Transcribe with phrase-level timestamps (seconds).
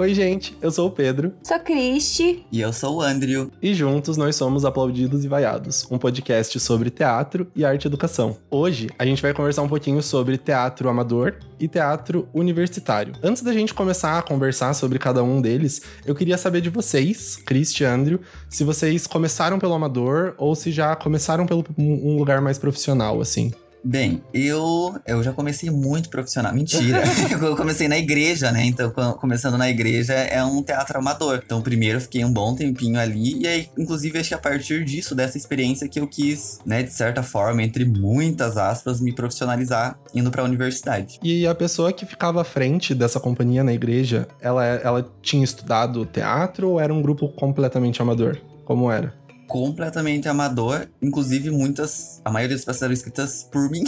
[0.00, 1.34] Oi, gente, eu sou o Pedro.
[1.42, 2.46] Sou a Cristi.
[2.50, 3.50] E eu sou o Andrew.
[3.60, 8.38] E juntos nós somos Aplaudidos e Vaiados, um podcast sobre teatro e arte educação.
[8.50, 13.12] Hoje a gente vai conversar um pouquinho sobre teatro amador e teatro universitário.
[13.22, 17.36] Antes da gente começar a conversar sobre cada um deles, eu queria saber de vocês,
[17.36, 22.40] Cristi e Andrew, se vocês começaram pelo amador ou se já começaram pelo um lugar
[22.40, 23.52] mais profissional, assim.
[23.82, 26.52] Bem, eu, eu já comecei muito profissional.
[26.52, 27.02] Mentira.
[27.40, 28.64] eu comecei na igreja, né?
[28.64, 31.40] Então, começando na igreja é um teatro amador.
[31.44, 33.40] Então, primeiro eu fiquei um bom tempinho ali.
[33.40, 36.92] E aí, inclusive, acho que a partir disso, dessa experiência, que eu quis, né, de
[36.92, 41.18] certa forma, entre muitas aspas, me profissionalizar indo pra universidade.
[41.22, 46.04] E a pessoa que ficava à frente dessa companhia na igreja, ela, ela tinha estudado
[46.04, 48.38] teatro ou era um grupo completamente amador?
[48.64, 49.19] Como era?
[49.50, 53.82] Completamente amador, inclusive muitas, a maioria das peças eram escritas por mim.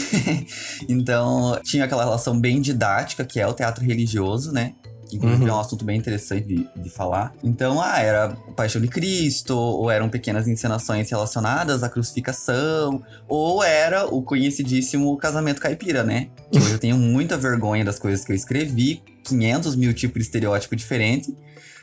[0.88, 4.74] então, tinha aquela relação bem didática, que é o teatro religioso, né?
[5.08, 5.50] Que inclusive uhum.
[5.50, 7.32] é um assunto bem interessante de, de falar.
[7.44, 14.04] Então, ah, era Paixão de Cristo, ou eram pequenas encenações relacionadas à crucificação, ou era
[14.06, 16.28] o conhecidíssimo Casamento Caipira, né?
[16.50, 20.74] Que eu tenho muita vergonha das coisas que eu escrevi, 500 mil tipos de estereótipo
[20.74, 21.32] diferente,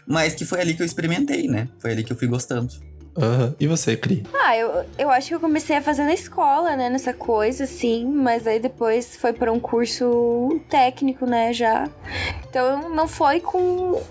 [0.05, 1.69] mas que foi ali que eu experimentei, né?
[1.79, 2.89] Foi ali que eu fui gostando.
[3.19, 3.53] Uhum.
[3.59, 4.23] E você, Cri?
[4.33, 6.89] Ah, eu, eu acho que eu comecei a fazer na escola, né?
[6.89, 8.05] Nessa coisa, assim.
[8.05, 11.51] Mas aí depois foi para um curso técnico, né?
[11.53, 11.89] Já.
[12.49, 14.01] Então não foi com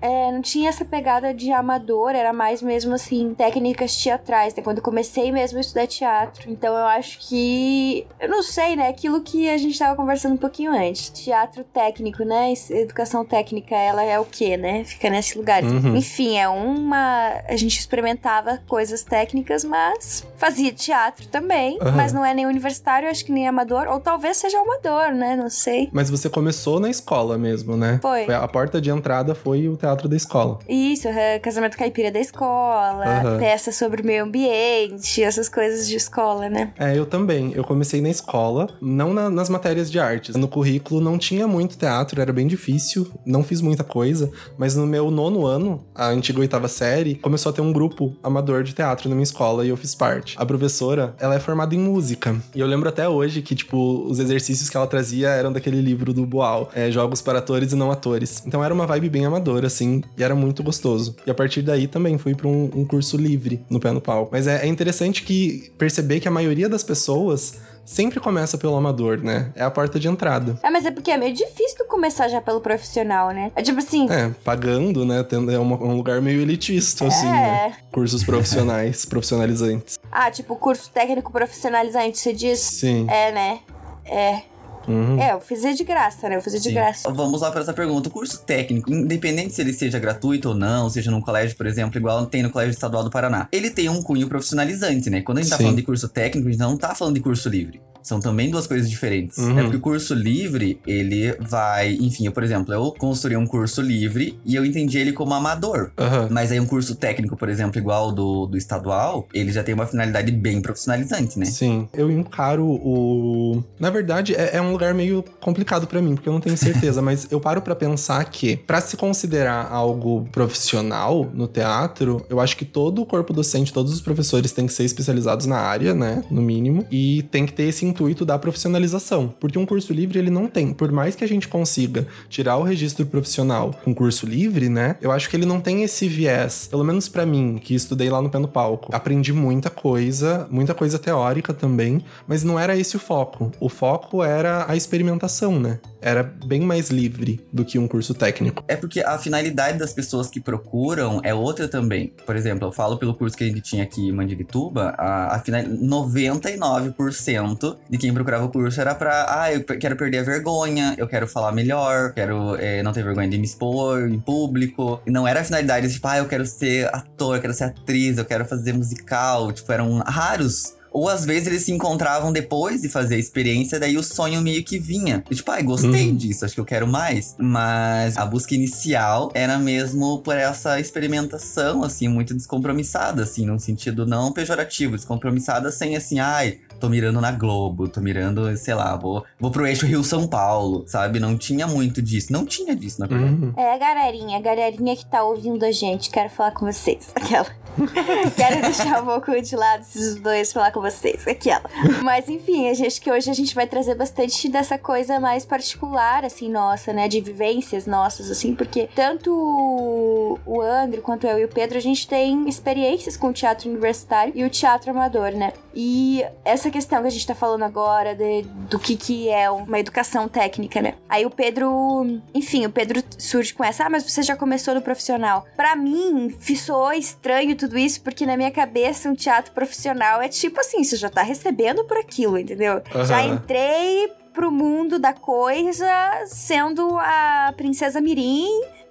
[0.00, 4.62] é, não tinha essa pegada de amador, era mais mesmo assim, técnicas teatrais, né?
[4.62, 6.50] Quando comecei mesmo a estudar teatro.
[6.50, 8.06] Então eu acho que.
[8.20, 8.88] Eu não sei, né?
[8.88, 11.10] Aquilo que a gente tava conversando um pouquinho antes.
[11.10, 12.52] Teatro técnico, né?
[12.70, 14.84] Educação técnica, ela é o quê, né?
[14.84, 15.64] Fica nesse lugar.
[15.64, 15.96] Uhum.
[15.96, 17.42] Enfim, é uma.
[17.48, 21.78] A gente experimentava coisas técnicas, mas fazia teatro também.
[21.82, 21.92] Uhum.
[21.92, 23.88] Mas não é nem universitário, acho que nem amador.
[23.88, 25.34] Ou talvez seja amador, né?
[25.34, 25.88] Não sei.
[25.92, 27.98] Mas você começou na escola mesmo, né?
[28.00, 28.26] Foi.
[28.26, 30.58] foi a porta de entrada foi o teatro teatro da escola.
[30.68, 31.08] Isso,
[31.42, 33.38] casamento caipira da escola, uhum.
[33.38, 36.72] peça sobre o meio ambiente, essas coisas de escola, né?
[36.78, 37.52] É, eu também.
[37.54, 40.36] Eu comecei na escola, não na, nas matérias de artes.
[40.36, 44.86] No currículo não tinha muito teatro, era bem difícil, não fiz muita coisa, mas no
[44.86, 49.08] meu nono ano, a antiga oitava série, começou a ter um grupo amador de teatro
[49.08, 50.34] na minha escola e eu fiz parte.
[50.38, 52.36] A professora, ela é formada em música.
[52.54, 56.12] E eu lembro até hoje que, tipo, os exercícios que ela trazia eram daquele livro
[56.12, 58.42] do Boal, é, Jogos para Atores e Não Atores.
[58.46, 61.16] Então era uma vibe bem amadora, assim e era muito gostoso.
[61.26, 64.30] E a partir daí também fui para um, um, curso livre no pé no palco.
[64.32, 69.18] Mas é, é interessante que perceber que a maioria das pessoas sempre começa pelo amador,
[69.18, 69.50] né?
[69.54, 70.58] É a porta de entrada.
[70.62, 73.50] É, mas é porque é meio difícil começar já pelo profissional, né?
[73.56, 74.06] É tipo assim.
[74.10, 75.24] É, pagando, né?
[75.30, 77.08] É um lugar meio elitista, é.
[77.08, 77.76] assim, né?
[77.90, 79.98] Cursos profissionais, profissionalizantes.
[80.12, 82.58] Ah, tipo, curso técnico profissionalizante, você diz?
[82.58, 83.06] Sim.
[83.08, 83.60] É, né?
[84.04, 84.42] É.
[84.88, 85.20] Uhum.
[85.20, 86.36] É, eu fiz de graça, né?
[86.36, 87.10] Eu fiz de graça.
[87.12, 88.08] Vamos lá para essa pergunta.
[88.08, 91.98] O curso técnico, independente se ele seja gratuito ou não, seja num colégio, por exemplo,
[91.98, 95.20] igual tem no Colégio Estadual do Paraná, ele tem um cunho profissionalizante, né?
[95.22, 95.62] Quando a gente tá Sim.
[95.62, 97.80] tá falando de curso técnico, a gente não tá falando de curso livre.
[98.08, 99.36] São também duas coisas diferentes.
[99.36, 99.58] Uhum.
[99.58, 101.92] É porque o curso livre, ele vai.
[102.00, 105.90] Enfim, eu, por exemplo, eu construí um curso livre e eu entendi ele como amador.
[105.98, 106.28] Uhum.
[106.30, 109.86] Mas aí um curso técnico, por exemplo, igual do, do estadual, ele já tem uma
[109.86, 111.44] finalidade bem profissionalizante, né?
[111.44, 111.86] Sim.
[111.92, 113.62] Eu encaro o.
[113.78, 117.02] Na verdade, é, é um lugar meio complicado para mim, porque eu não tenho certeza,
[117.02, 122.56] mas eu paro para pensar que, para se considerar algo profissional no teatro, eu acho
[122.56, 126.22] que todo o corpo docente, todos os professores têm que ser especializados na área, né?
[126.30, 126.86] No mínimo.
[126.90, 130.72] E tem que ter esse intuito da profissionalização, porque um curso livre ele não tem.
[130.72, 134.96] Por mais que a gente consiga tirar o registro profissional com curso livre, né?
[135.00, 138.22] Eu acho que ele não tem esse viés, pelo menos para mim, que estudei lá
[138.22, 138.94] no pé no palco.
[138.94, 143.50] Aprendi muita coisa, muita coisa teórica também, mas não era esse o foco.
[143.58, 145.80] O foco era a experimentação, né?
[145.98, 148.62] Era bem mais livre do que um curso técnico.
[148.68, 152.12] É porque a finalidade das pessoas que procuram é outra também.
[152.26, 155.40] Por exemplo, eu falo pelo curso que a gente tinha aqui em Mandirituba, a, a
[155.40, 160.94] final, 99% de quem procurava o curso era pra, ah, eu quero perder a vergonha,
[160.98, 165.00] eu quero falar melhor, quero é, não ter vergonha de me expor em público.
[165.06, 168.18] E não era a finalidade, tipo, ah, eu quero ser ator, eu quero ser atriz,
[168.18, 169.50] eu quero fazer musical.
[169.50, 173.96] Tipo, eram raros ou às vezes eles se encontravam depois de fazer a experiência, daí
[173.96, 175.22] o sonho meio que vinha.
[175.30, 176.16] E, tipo, ai, gostei uhum.
[176.16, 177.36] disso, acho que eu quero mais.
[177.38, 184.04] Mas a busca inicial era mesmo por essa experimentação, assim, muito descompromissada, assim, num sentido
[184.04, 189.24] não pejorativo, descompromissada sem assim, ai, tô mirando na Globo, tô mirando, sei lá, vou,
[189.38, 191.20] vou pro eixo Rio-São Paulo, sabe?
[191.20, 192.32] Não tinha muito disso.
[192.32, 193.32] Não tinha disso, na verdade.
[193.32, 193.52] Uhum.
[193.56, 197.10] É a galerinha, a galerinha que tá ouvindo a gente, quero falar com vocês.
[197.14, 197.67] Aquela.
[198.36, 201.26] Quero deixar um pouco de lado esses dois falar com vocês.
[201.26, 201.68] Aquela.
[202.02, 206.24] Mas enfim, a gente que hoje a gente vai trazer bastante dessa coisa mais particular,
[206.24, 207.08] assim, nossa, né?
[207.08, 212.06] De vivências nossas, assim, porque tanto o André quanto eu e o Pedro, a gente
[212.06, 215.52] tem experiências com o teatro universitário e o teatro amador, né?
[215.80, 219.78] E essa questão que a gente tá falando agora de, do que, que é uma
[219.78, 220.94] educação técnica, né?
[221.08, 224.82] Aí o Pedro, enfim, o Pedro surge com essa, ah, mas você já começou no
[224.82, 225.46] profissional.
[225.56, 230.58] Para mim, soou estranho tudo isso, porque na minha cabeça um teatro profissional é tipo
[230.58, 232.82] assim, você já tá recebendo por aquilo, entendeu?
[232.92, 233.04] Uhum.
[233.04, 235.86] Já entrei pro mundo da coisa
[236.26, 238.48] sendo a princesa Mirim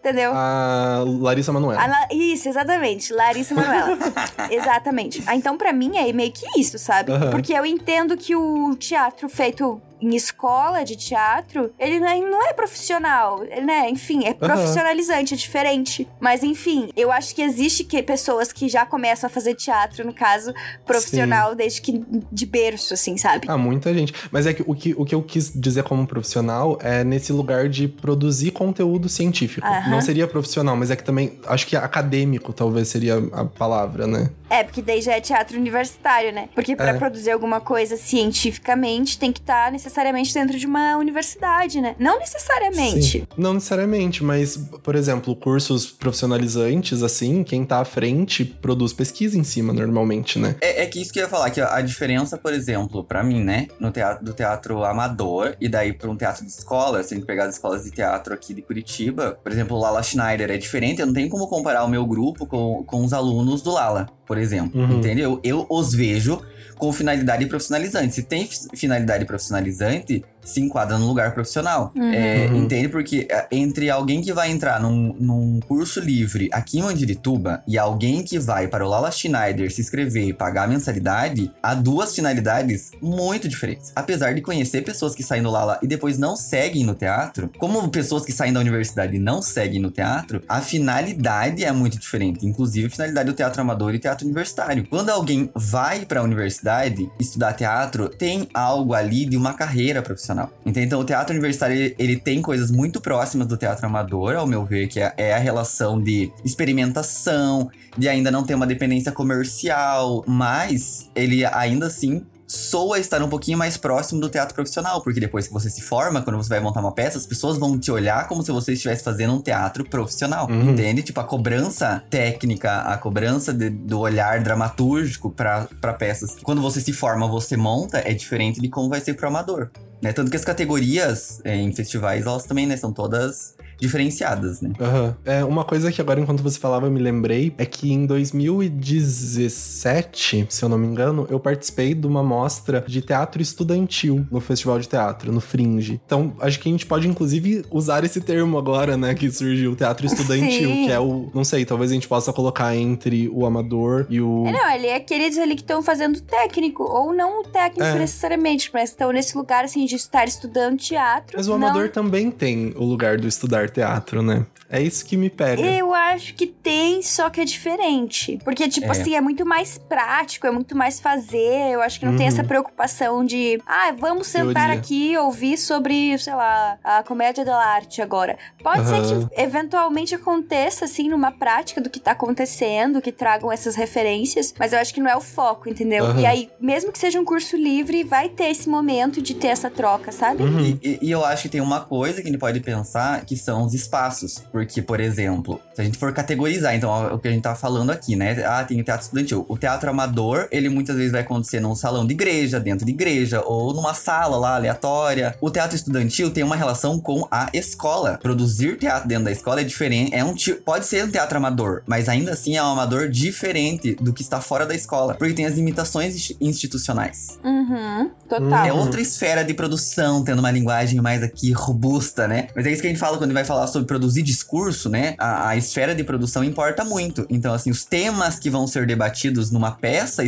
[0.08, 0.32] entendeu?
[0.34, 1.86] A Larissa Manoela.
[1.86, 2.08] La...
[2.12, 3.14] Isso, exatamente.
[3.14, 3.98] Larissa Manoela.
[4.50, 5.22] exatamente.
[5.26, 7.12] Ah, então, para mim, é meio que isso, sabe?
[7.12, 7.30] Uhum.
[7.32, 13.40] Porque eu entendo que o teatro feito em escola de teatro, ele não é profissional,
[13.64, 13.90] né?
[13.90, 15.38] Enfim, é profissionalizante, uhum.
[15.38, 16.08] é diferente.
[16.20, 20.14] Mas enfim, eu acho que existe que pessoas que já começam a fazer teatro, no
[20.14, 20.54] caso,
[20.86, 21.56] profissional, Sim.
[21.58, 23.48] desde que de berço, assim, sabe?
[23.50, 24.14] Ah, muita gente.
[24.32, 27.70] Mas é que o, que o que eu quis dizer como profissional é nesse lugar
[27.70, 29.68] de produzir conteúdo científico.
[29.68, 29.90] Uhum.
[29.90, 34.30] Não seria profissional, mas é que também acho que acadêmico talvez seria a palavra, né?
[34.50, 36.50] É, porque daí já é teatro universitário, né?
[36.54, 36.94] Porque para é.
[36.94, 41.96] produzir alguma coisa cientificamente tem que estar tá necessariamente dentro de uma universidade, né?
[41.98, 43.20] Não necessariamente.
[43.20, 43.28] Sim.
[43.38, 49.44] Não necessariamente, mas, por exemplo, cursos profissionalizantes, assim, quem tá à frente produz pesquisa em
[49.44, 50.56] cima normalmente, né?
[50.62, 53.44] É, é que isso que eu ia falar, que a diferença, por exemplo, para mim,
[53.44, 57.18] né, no teatro, do teatro amador e daí para um teatro de escola, se a
[57.18, 60.58] gente pegar as escolas de teatro aqui de Curitiba, por exemplo, o Lala Schneider é
[60.58, 64.08] diferente, eu não tenho como comparar o meu grupo com, com os alunos do Lala
[64.28, 64.80] por exemplo.
[64.80, 64.98] Uhum.
[64.98, 65.40] Entendeu?
[65.42, 66.42] Eu os vejo
[66.78, 68.16] com finalidade profissionalizante.
[68.16, 71.92] Se tem finalidade profissionalizante, se enquadra no lugar profissional.
[71.96, 72.14] Uhum.
[72.14, 72.64] É, uhum.
[72.64, 72.88] Entende?
[72.88, 77.78] Porque é, entre alguém que vai entrar num, num, curso livre aqui em Mandirituba e
[77.78, 82.16] alguém que vai para o Lala Schneider se inscrever e pagar a mensalidade, há duas
[82.16, 83.92] finalidades muito diferentes.
[83.96, 87.88] Apesar de conhecer pessoas que saem do Lala e depois não seguem no teatro, como
[87.90, 92.46] pessoas que saem da universidade e não seguem no teatro, a finalidade é muito diferente.
[92.46, 94.88] Inclusive a finalidade do teatro amador e teatro universitário.
[94.90, 100.37] Quando alguém vai para a universidade estudar teatro, tem algo ali de uma carreira profissional
[100.38, 100.52] profissional.
[100.66, 104.64] Então, o teatro universitário, ele, ele, tem coisas muito próximas do teatro amador, ao meu
[104.64, 110.24] ver, que é, é a relação de experimentação, de ainda não ter uma dependência comercial,
[110.28, 115.48] mas ele ainda assim soa estar um pouquinho mais próximo do teatro profissional, porque depois
[115.48, 118.28] que você se forma, quando você vai montar uma peça, as pessoas vão te olhar
[118.28, 120.72] como se você estivesse fazendo um teatro profissional, uhum.
[120.72, 121.04] entende?
[121.04, 126.38] Tipo, a cobrança técnica, a cobrança de, do olhar dramatúrgico para peças.
[126.42, 129.70] Quando você se forma, você monta, é diferente de como vai ser pro amador.
[130.02, 130.14] Né?
[130.14, 134.72] Tanto que as categorias é, em festivais, elas também, né, são todas diferenciadas, né?
[134.80, 135.14] Uhum.
[135.26, 140.48] É, uma coisa que agora, enquanto você falava, eu me lembrei é que em 2017,
[140.50, 144.80] se eu não me engano, eu participei de uma mostra de teatro estudantil no Festival
[144.80, 146.02] de Teatro, no Fringe.
[146.06, 149.14] Então, acho que a gente pode, inclusive, usar esse termo agora, né?
[149.14, 150.86] Que surgiu, o teatro estudantil, Sim.
[150.86, 151.30] que é o.
[151.34, 154.48] Não sei, talvez a gente possa colocar entre o amador e o.
[154.48, 158.00] É, não, ele é aqueles ali que estão fazendo técnico, ou não o técnico é.
[158.00, 161.38] necessariamente, mas estão nesse lugar, assim, de estar estudando teatro.
[161.38, 161.92] Mas o amador não...
[161.92, 164.46] também tem o lugar do estudar teatro, né?
[164.70, 165.62] É isso que me pega.
[165.62, 168.38] Eu acho que tem, só que é diferente.
[168.44, 168.92] Porque, tipo é.
[168.92, 171.72] assim, é muito mais prático, é muito mais fazer.
[171.72, 172.18] Eu acho que não uhum.
[172.18, 174.80] tem essa preocupação de, ah, vamos sentar Teoria.
[174.80, 178.38] aqui e ouvir sobre, sei lá, a comédia da arte agora.
[178.62, 178.88] Pode uhum.
[178.88, 184.54] ser que eventualmente aconteça, assim, numa prática do que tá acontecendo, que tragam essas referências,
[184.60, 186.04] mas eu acho que não é o foco, entendeu?
[186.06, 186.20] Uhum.
[186.20, 189.70] E aí, mesmo que seja um curso livre, vai ter esse momento de ter essa
[189.70, 190.44] troca, sabe?
[190.44, 190.78] Uhum.
[190.84, 193.57] E, e, eu acho que tem uma coisa que a gente pode pensar que são
[193.64, 194.44] os espaços.
[194.52, 197.92] Porque, por exemplo, se a gente for categorizar, então, o que a gente tá falando
[197.92, 198.44] aqui, né?
[198.46, 199.46] Ah, tem o teatro estudantil.
[199.48, 203.42] O teatro amador, ele muitas vezes vai acontecer num salão de igreja, dentro de igreja,
[203.46, 205.36] ou numa sala lá aleatória.
[205.42, 208.20] O teatro estudantil tem uma relação com a escola.
[208.22, 210.14] Produzir teatro dentro da escola é diferente.
[210.14, 214.14] É um pode ser um teatro amador, mas ainda assim é um amador diferente do
[214.14, 215.16] que está fora da escola.
[215.16, 217.40] Porque tem as limitações institucionais.
[217.44, 218.66] Uhum, total.
[218.66, 222.48] É outra esfera de produção, tendo uma linguagem mais aqui robusta, né?
[222.56, 225.16] Mas é isso que a gente fala quando vai falar sobre produzir discurso, né?
[225.18, 227.26] A, a, esfera de produção importa muito.
[227.30, 230.24] Então, assim, os temas que vão ser debatidos numa peça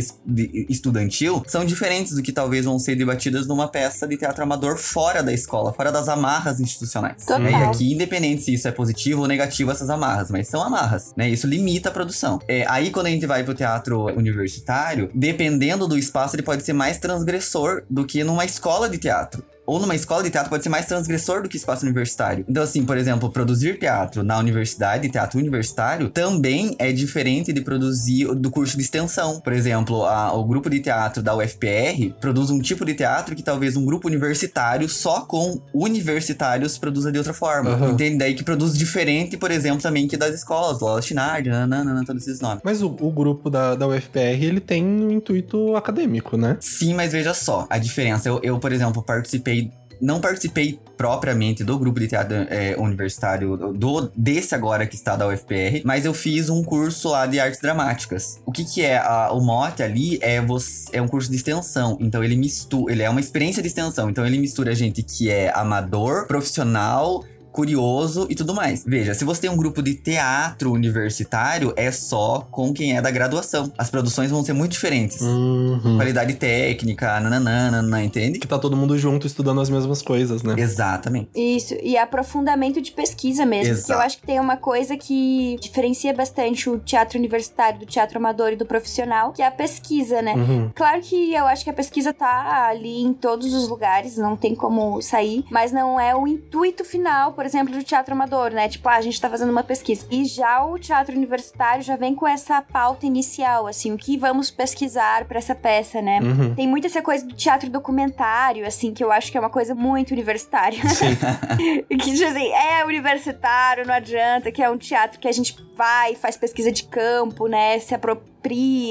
[0.68, 5.22] estudantil são diferentes do que talvez vão ser debatidas numa peça de teatro amador fora
[5.22, 7.26] da escola, fora das amarras institucionais.
[7.28, 7.50] Né?
[7.50, 11.28] E aqui, independente se isso é positivo ou negativo, essas amarras, mas são amarras, né?
[11.28, 12.40] Isso limita a produção.
[12.48, 16.72] É, aí, quando a gente vai pro teatro universitário, dependendo do espaço, ele pode ser
[16.72, 20.68] mais transgressor do que numa escola de teatro ou numa escola de teatro pode ser
[20.68, 22.44] mais transgressor do que espaço universitário.
[22.48, 28.34] Então, assim, por exemplo, produzir teatro na universidade, teatro universitário, também é diferente de produzir
[28.34, 29.38] do curso de extensão.
[29.38, 33.44] Por exemplo, a, o grupo de teatro da UFPR produz um tipo de teatro que
[33.44, 37.70] talvez um grupo universitário só com universitários produza de outra forma.
[37.70, 37.90] Aham.
[37.90, 38.18] Entende?
[38.18, 42.40] Daí que produz diferente, por exemplo, também que das escolas, Lola Chinard, nananana, todos esses
[42.40, 42.60] nomes.
[42.64, 46.56] Mas o, o grupo da, da UFPR, ele tem um intuito acadêmico, né?
[46.58, 48.28] Sim, mas veja só a diferença.
[48.28, 49.59] Eu, eu, por exemplo, participei.
[50.00, 55.26] Não participei propriamente do grupo de teatro é, universitário do desse agora que está da
[55.28, 58.40] UFPR, mas eu fiz um curso lá de artes dramáticas.
[58.46, 61.96] O que que é a- o mote ali é você é um curso de extensão,
[62.00, 65.50] então ele mistura, ele é uma experiência de extensão, então ele mistura gente que é
[65.54, 68.84] amador, profissional, curioso e tudo mais.
[68.86, 73.10] Veja, se você tem um grupo de teatro universitário, é só com quem é da
[73.10, 73.72] graduação.
[73.76, 75.20] As produções vão ser muito diferentes.
[75.20, 75.96] Uhum.
[75.96, 78.38] Qualidade técnica, nananana, entende?
[78.38, 80.54] Que tá todo mundo junto estudando as mesmas coisas, né?
[80.58, 81.30] Exatamente.
[81.34, 83.74] Isso, e aprofundamento de pesquisa mesmo.
[83.74, 84.06] Porque eu Exato.
[84.06, 88.56] acho que tem uma coisa que diferencia bastante o teatro universitário do teatro amador e
[88.56, 90.34] do profissional, que é a pesquisa, né?
[90.34, 90.70] Uhum.
[90.74, 94.54] Claro que eu acho que a pesquisa tá ali em todos os lugares, não tem
[94.54, 98.68] como sair, mas não é o intuito final, por exemplo, do teatro amador, né?
[98.68, 100.06] Tipo, ah, a gente tá fazendo uma pesquisa.
[100.10, 104.50] E já o teatro universitário já vem com essa pauta inicial, assim, o que vamos
[104.50, 106.20] pesquisar pra essa peça, né?
[106.20, 106.54] Uhum.
[106.54, 109.74] Tem muito essa coisa do teatro documentário, assim, que eu acho que é uma coisa
[109.74, 110.80] muito universitária.
[110.88, 111.16] Sim.
[111.88, 116.14] que tipo assim, é universitário, não adianta, que é um teatro que a gente vai,
[116.14, 117.78] faz pesquisa de campo, né?
[117.78, 118.30] Se apropria,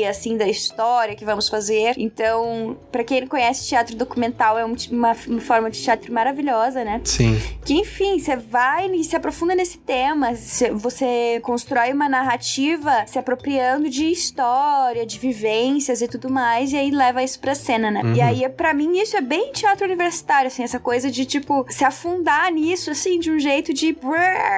[0.07, 1.93] assim, da história que vamos fazer.
[1.97, 6.83] Então, pra quem não conhece, teatro documental é um uma, uma forma de teatro maravilhosa,
[6.85, 7.01] né?
[7.03, 7.39] Sim.
[7.65, 13.17] Que, enfim, você vai e se aprofunda nesse tema, cê- você constrói uma narrativa se
[13.19, 18.01] apropriando de história, de vivências e tudo mais, e aí leva isso pra cena, né?
[18.03, 18.13] Uhum.
[18.15, 21.83] E aí, pra mim, isso é bem teatro universitário, assim, essa coisa de, tipo, se
[21.83, 23.95] afundar nisso, assim, de um jeito de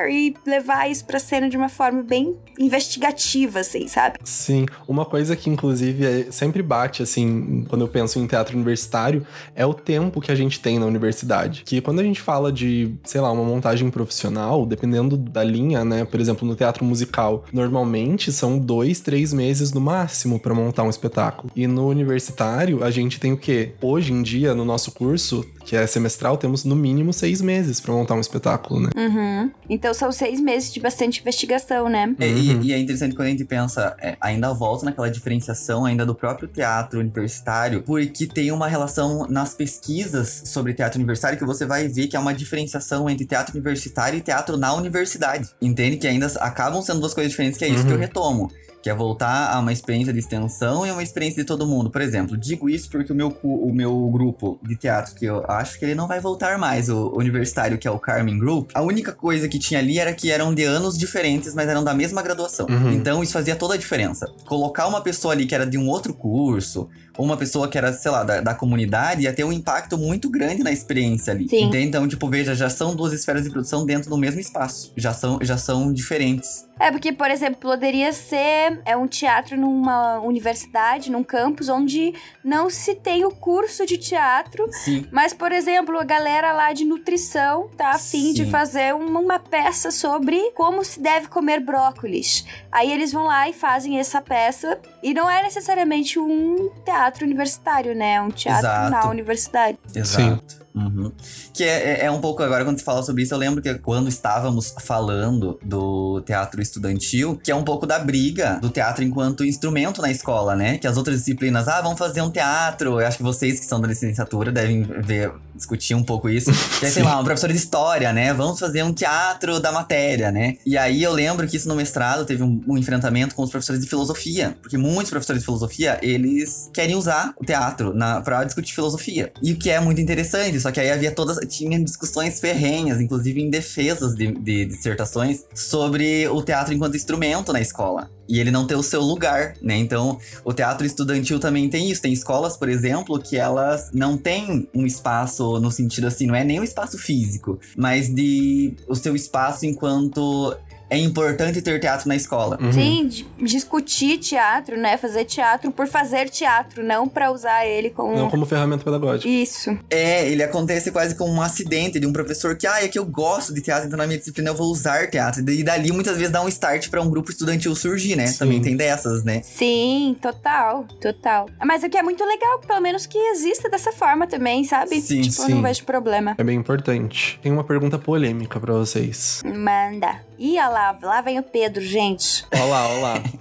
[0.10, 4.18] e levar isso pra cena de uma forma bem investigativa, assim, sabe?
[4.24, 9.26] Sim, uma coisa que inclusive é- sempre bate assim, quando eu penso em teatro universitário,
[9.56, 11.64] é o tempo que a gente tem na universidade.
[11.66, 16.06] Que quando a gente fala de, sei lá, uma montagem profissional, dependendo da linha, né,
[16.06, 20.90] por exemplo, no teatro musical, normalmente são dois, três meses no máximo pra montar um
[20.90, 21.52] espetáculo.
[21.56, 23.72] E no universitário, a gente tem o quê?
[23.82, 27.94] Hoje em dia, no nosso curso, que é semestral, temos no mínimo seis meses pra
[27.94, 28.90] montar um espetáculo, né?
[28.94, 29.50] Uhum.
[29.70, 32.14] Então são seis meses de bastante investigação, né?
[32.20, 32.62] É, e- Uhum.
[32.62, 36.50] E, é interessante quando a gente pensa, é, ainda volta naquela diferenciação ainda do próprio
[36.50, 42.08] teatro universitário, porque tem uma relação nas pesquisas sobre teatro universitário que você vai ver
[42.08, 45.48] que há uma diferenciação entre teatro universitário e teatro na universidade.
[45.62, 45.96] Entende?
[45.96, 47.88] Que ainda acabam sendo duas coisas diferentes, que é isso Uhum.
[47.88, 48.52] que eu retomo.
[48.82, 51.90] Que é voltar a uma experiência de extensão e uma experiência de todo mundo.
[51.90, 55.78] Por exemplo, digo isso porque o meu, o meu grupo de teatro, que eu acho
[55.78, 59.12] que ele não vai voltar mais, o universitário, que é o Carmen Group, a única
[59.12, 62.66] coisa que tinha ali era que eram de anos diferentes, mas eram da mesma graduação.
[62.68, 62.92] Uhum.
[62.92, 64.32] Então isso fazia toda a diferença.
[64.46, 66.90] Colocar uma pessoa ali que era de um outro curso,
[67.24, 70.64] uma pessoa que era, sei lá, da, da comunidade, ia ter um impacto muito grande
[70.64, 71.48] na experiência ali.
[71.48, 71.66] Sim.
[71.66, 71.88] Entende?
[71.88, 74.92] Então, tipo, veja, já são duas esferas de produção dentro do mesmo espaço.
[74.96, 76.66] Já são, já são diferentes.
[76.82, 82.12] É porque, por exemplo, poderia ser é um teatro numa universidade, num campus, onde
[82.44, 85.06] não se tem o curso de teatro, Sim.
[85.12, 88.50] mas, por exemplo, a galera lá de nutrição tá afim de Sim.
[88.50, 92.46] fazer uma, uma peça sobre como se deve comer brócolis.
[92.72, 97.96] Aí eles vão lá e fazem essa peça, e não é necessariamente um teatro universitário,
[97.96, 98.14] né?
[98.14, 98.92] É um teatro Exato.
[98.92, 99.78] na universidade.
[99.94, 100.62] Exato.
[100.74, 101.12] Uhum.
[101.54, 103.74] Que é, é- é um pouco, agora quando você fala sobre isso, eu lembro que
[103.80, 109.44] quando estávamos falando do teatro estudantil, que é um pouco da briga do teatro enquanto
[109.44, 110.78] instrumento na escola, né?
[110.78, 113.02] Que as outras disciplinas, ah, vamos fazer um teatro.
[113.02, 116.50] Eu acho que vocês que são da licenciatura devem ver, discutir um pouco isso.
[116.80, 118.34] Que é, sei lá, uma professora de história, né?
[118.34, 120.56] Vamos fazer um teatro da matéria, né?
[120.66, 123.82] E aí eu lembro que isso no mestrado teve um, um enfrentamento com os professores
[123.82, 124.56] de filosofia.
[124.62, 129.32] Porque muitos professores de filosofia, eles querem usar o teatro na, pra discutir filosofia.
[129.42, 131.38] E o que é muito interessante, só que aí havia todas.
[131.48, 137.62] Tinha discussões ferrenhas, inclusive em defesas de, de dissertações, sobre o teatro enquanto instrumento na
[137.62, 138.10] escola.
[138.28, 139.78] E ele não ter o seu lugar, né?
[139.78, 142.02] Então, o teatro estudantil também tem isso.
[142.02, 146.44] Tem escolas, por exemplo, que elas não têm um espaço no sentido assim, não é
[146.44, 150.56] nem um espaço físico, mas de o seu espaço enquanto
[150.92, 152.58] é importante ter teatro na escola.
[152.62, 152.74] Uhum.
[152.74, 154.98] Sim, di- discutir teatro, né?
[154.98, 158.14] Fazer teatro por fazer teatro, não pra usar ele como.
[158.14, 159.28] Não como ferramenta pedagógica.
[159.30, 159.78] Isso.
[159.90, 163.06] É, ele acontece quase como um acidente de um professor que, ah, é que eu
[163.06, 165.50] gosto de teatro, então na minha disciplina eu vou usar teatro.
[165.50, 168.28] E dali muitas vezes dá um start pra um grupo estudantil surgir, né?
[168.28, 168.40] Sim.
[168.40, 169.42] Também tem dessas, né?
[169.44, 171.48] Sim, total, total.
[171.66, 175.00] Mas o que é muito legal, pelo menos que exista dessa forma também, sabe?
[175.00, 175.54] Sim, tipo, eu sim.
[175.54, 176.36] não vejo problema.
[176.38, 177.40] É bem importante.
[177.42, 179.42] Tem uma pergunta polêmica pra vocês.
[179.46, 180.20] Manda.
[180.42, 182.44] Ih, olha lá, lá vem o Pedro, gente.
[182.52, 183.24] Olá, olá.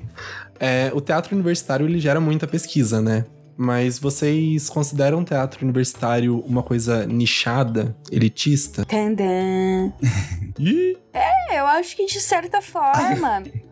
[0.62, 3.24] É, o teatro universitário ele gera muita pesquisa, né?
[3.56, 8.84] Mas vocês consideram o teatro universitário uma coisa nichada, elitista?
[8.84, 9.90] Tandã.
[11.14, 13.42] É, eu acho que de certa forma.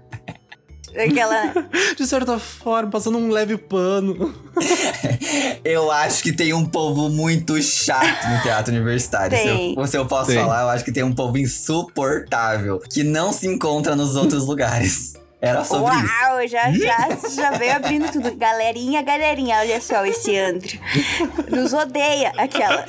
[0.96, 1.52] Aquela.
[1.96, 4.34] de certa forma, passando um leve pano.
[5.64, 9.36] Eu acho que tem um povo muito chato no teatro universitário.
[9.36, 9.74] Se Tem.
[9.76, 10.38] eu, se eu posso Tem.
[10.38, 15.14] falar, eu acho que tem um povo insuportável que não se encontra nos outros lugares.
[15.40, 16.06] Era sobre isso.
[16.24, 18.34] Uau, já, já, já veio abrindo tudo.
[18.34, 20.76] Galerinha, galerinha, olha só esse Andro.
[21.48, 22.84] Nos odeia, aquela.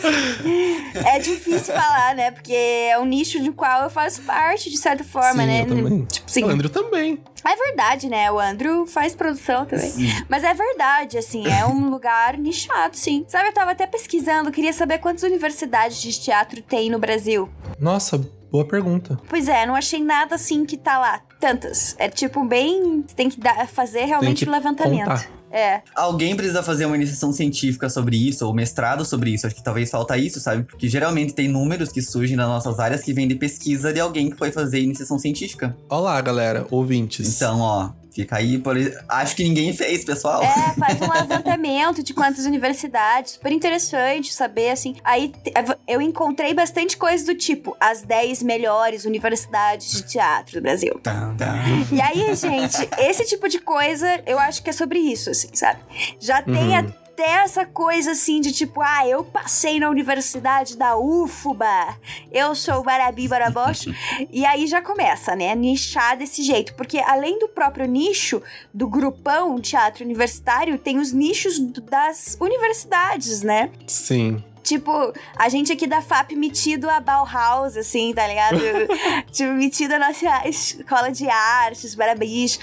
[1.05, 2.31] É difícil falar, né?
[2.31, 5.65] Porque é um nicho do qual eu faço parte, de certa forma, Sim, né?
[5.65, 6.05] também.
[6.05, 7.19] Tipo assim, O Andrew também.
[7.45, 8.31] é verdade, né?
[8.31, 9.89] O Andrew faz produção também.
[9.89, 10.09] Sim.
[10.27, 13.25] Mas é verdade, assim, é um lugar nichado, sim.
[13.27, 17.47] Sabe, eu tava até pesquisando, queria saber quantas universidades de teatro tem no Brasil.
[17.79, 18.19] Nossa,
[18.51, 19.19] boa pergunta.
[19.27, 21.21] Pois é, não achei nada assim que tá lá.
[21.39, 21.95] Tantas.
[21.97, 23.03] É tipo bem.
[23.15, 25.05] Tem que dar, fazer realmente o levantamento.
[25.05, 25.39] contar.
[25.51, 25.81] É.
[25.95, 29.47] Alguém precisa fazer uma iniciação científica sobre isso, ou mestrado sobre isso.
[29.47, 30.63] Acho que talvez falta isso, sabe?
[30.63, 34.29] Porque geralmente tem números que surgem nas nossas áreas que vêm de pesquisa de alguém
[34.29, 35.75] que foi fazer iniciação científica.
[35.89, 37.35] Olá, galera, ouvintes.
[37.35, 37.89] Então, ó,
[38.21, 38.57] fica aí.
[38.57, 38.75] Por...
[39.07, 40.43] Acho que ninguém fez, pessoal.
[40.43, 43.33] É, faz um levantamento de quantas universidades.
[43.33, 44.95] Super interessante saber, assim.
[45.03, 45.53] Aí te-
[45.87, 50.99] eu encontrei bastante coisa do tipo: as 10 melhores universidades de teatro do Brasil.
[51.01, 51.55] Tá, tá.
[51.91, 55.79] E aí, gente, esse tipo de coisa, eu acho que é sobre isso, assim, sabe?
[56.19, 56.93] Já tem Uhum.
[57.19, 61.97] Até essa coisa assim de tipo, ah, eu passei na universidade da UFBA,
[62.31, 63.87] eu sou Barabi Barabosh.
[64.31, 65.53] e aí já começa, né?
[65.53, 66.73] Nichar desse jeito.
[66.75, 68.41] Porque além do próprio nicho
[68.73, 73.69] do grupão teatro universitário, tem os nichos das universidades, né?
[73.85, 74.41] Sim.
[74.63, 78.59] Tipo, a gente aqui da FAP metido a Bauhaus, assim, tá ligado?
[79.31, 82.59] tipo, metido a nossa escola de artes, barabis.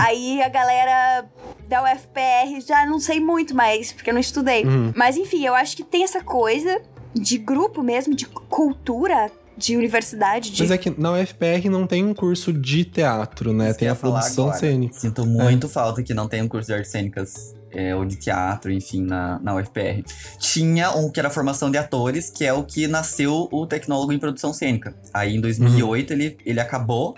[0.00, 1.24] Aí a galera
[1.68, 4.64] da UFPR já não sei muito mais, porque eu não estudei.
[4.64, 4.92] Uhum.
[4.94, 6.80] Mas enfim, eu acho que tem essa coisa
[7.14, 10.50] de grupo mesmo, de cultura de universidade.
[10.50, 10.62] De...
[10.62, 13.70] Mas é que na UFPR não tem um curso de teatro, né?
[13.70, 14.58] Isso tem a produção agora.
[14.58, 14.98] cênica.
[14.98, 18.70] Sinto muito falta que não tenha um curso de artes cênicas é, ou de teatro,
[18.72, 20.02] enfim, na, na UFPR.
[20.38, 24.18] Tinha um que era formação de atores, que é o que nasceu o tecnólogo em
[24.18, 24.94] produção cênica.
[25.12, 27.14] Aí em 2008 ele, ele acabou.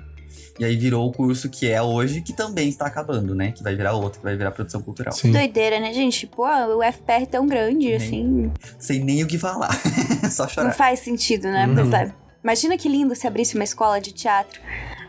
[0.56, 3.50] E aí virou o curso que é hoje, que também está acabando, né?
[3.50, 5.12] Que vai virar outro, que vai virar produção cultural.
[5.12, 5.32] Sim.
[5.32, 6.28] Doideira, né, gente?
[6.28, 8.52] Pô, o UFPR tão grande, Nem- assim.
[8.78, 9.72] Sei nem o que falar.
[10.30, 10.72] Só Não chorar.
[10.72, 11.66] faz sentido, né?
[11.66, 11.90] Não.
[11.90, 12.14] Sabe,
[12.44, 14.60] Imagina que lindo se abrisse uma escola de teatro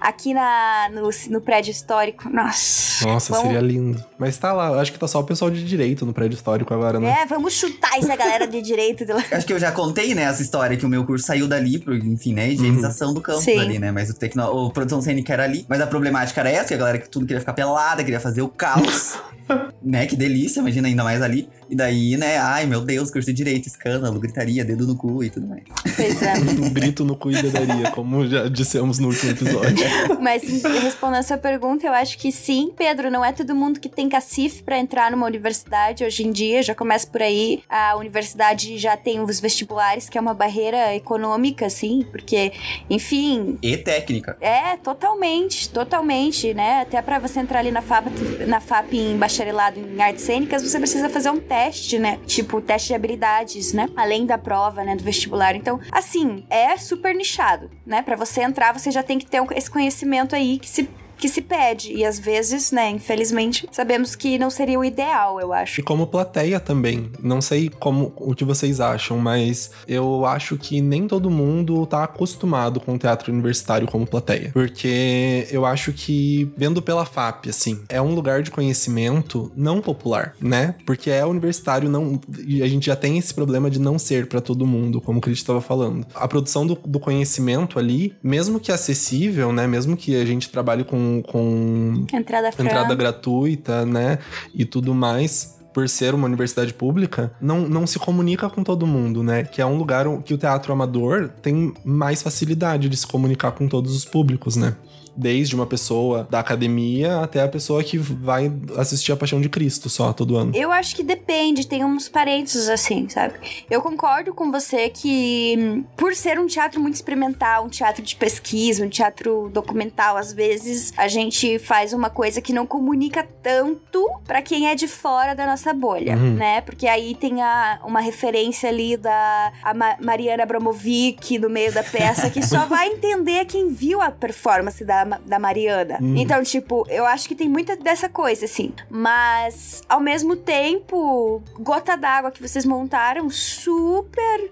[0.05, 2.29] aqui na, no, no prédio histórico.
[2.29, 3.05] Nossa.
[3.07, 4.03] Nossa, Vamos- seria lindo.
[4.17, 6.99] Mas tá lá, acho que tá só o pessoal de direito no prédio histórico agora,
[6.99, 7.21] né?
[7.21, 9.23] É, vamos chutar essa galera de direito de lá.
[9.31, 11.95] Acho que eu já contei, né, essa história que o meu curso saiu dali, pro,
[11.95, 13.59] enfim, né, higienização do campus Sim.
[13.59, 16.67] ali, né, mas o, tecno, o produção cênica era ali, mas a problemática era essa,
[16.67, 19.17] que a galera que tudo queria ficar pelada, queria fazer o caos,
[19.83, 23.33] né, que delícia, imagina ainda mais ali, e daí, né, ai meu Deus, curso de
[23.33, 25.63] direito, escândalo, gritaria, dedo no cu e tudo mais.
[25.95, 26.33] Pois é.
[26.65, 29.85] Um grito no cu e dedaria, como já dissemos no último episódio.
[30.19, 33.09] Mas respondendo a sua pergunta, eu acho que sim, Pedro.
[33.11, 36.63] Não é todo mundo que tem cacife pra entrar numa universidade hoje em dia.
[36.63, 37.63] Já começa por aí.
[37.69, 42.53] A universidade já tem os vestibulares, que é uma barreira econômica, assim, porque,
[42.89, 43.57] enfim.
[43.61, 44.37] E técnica.
[44.41, 46.81] É, totalmente, totalmente, né?
[46.81, 48.07] Até pra você entrar ali na FAP,
[48.47, 52.19] na FAP em bacharelado em artes cênicas, você precisa fazer um teste, né?
[52.25, 53.89] Tipo, teste de habilidades, né?
[53.95, 55.55] Além da prova, né, do vestibular.
[55.55, 58.01] Então, assim, é super nichado, né?
[58.01, 61.41] Pra você entrar, você já tem que ter esse conhecimento aí que se que se
[61.41, 65.79] pede e às vezes, né, infelizmente, sabemos que não seria o ideal, eu acho.
[65.79, 67.11] E como plateia também.
[67.21, 72.03] Não sei como o que vocês acham, mas eu acho que nem todo mundo tá
[72.03, 74.51] acostumado com o teatro universitário como plateia.
[74.53, 80.35] Porque eu acho que, vendo pela FAP, assim, é um lugar de conhecimento não popular,
[80.39, 80.75] né?
[80.85, 82.19] Porque é universitário, não.
[82.45, 85.21] E a gente já tem esse problema de não ser pra todo mundo, como o
[85.21, 86.05] Cris estava falando.
[86.13, 89.67] A produção do, do conhecimento ali, mesmo que acessível, né?
[89.67, 91.04] Mesmo que a gente trabalhe com.
[91.27, 94.19] Com Entrada entrada gratuita, né?
[94.53, 95.53] E tudo mais.
[95.73, 99.43] por ser uma universidade pública, não, não se comunica com todo mundo, né?
[99.43, 103.67] Que é um lugar que o teatro amador tem mais facilidade de se comunicar com
[103.67, 104.73] todos os públicos, né?
[105.15, 109.89] Desde uma pessoa da academia até a pessoa que vai assistir a Paixão de Cristo
[109.89, 110.51] só todo ano.
[110.55, 113.35] Eu acho que depende, tem uns parênteses assim, sabe?
[113.69, 118.85] Eu concordo com você que, por ser um teatro muito experimental, um teatro de pesquisa,
[118.85, 124.41] um teatro documental, às vezes a gente faz uma coisa que não comunica tanto para
[124.41, 126.35] quem é de fora da nossa bolha, uhum.
[126.35, 126.61] né?
[126.61, 132.29] Porque aí tem a, uma referência ali da Ma Mariana Abramovic no meio da peça
[132.29, 135.97] que só vai entender quem viu a performance da da, Mariana.
[136.01, 136.17] Uhum.
[136.17, 138.73] Então, tipo, eu acho que tem muita dessa coisa, assim.
[138.89, 144.51] Mas, ao mesmo tempo, Gota d'Água que vocês montaram, super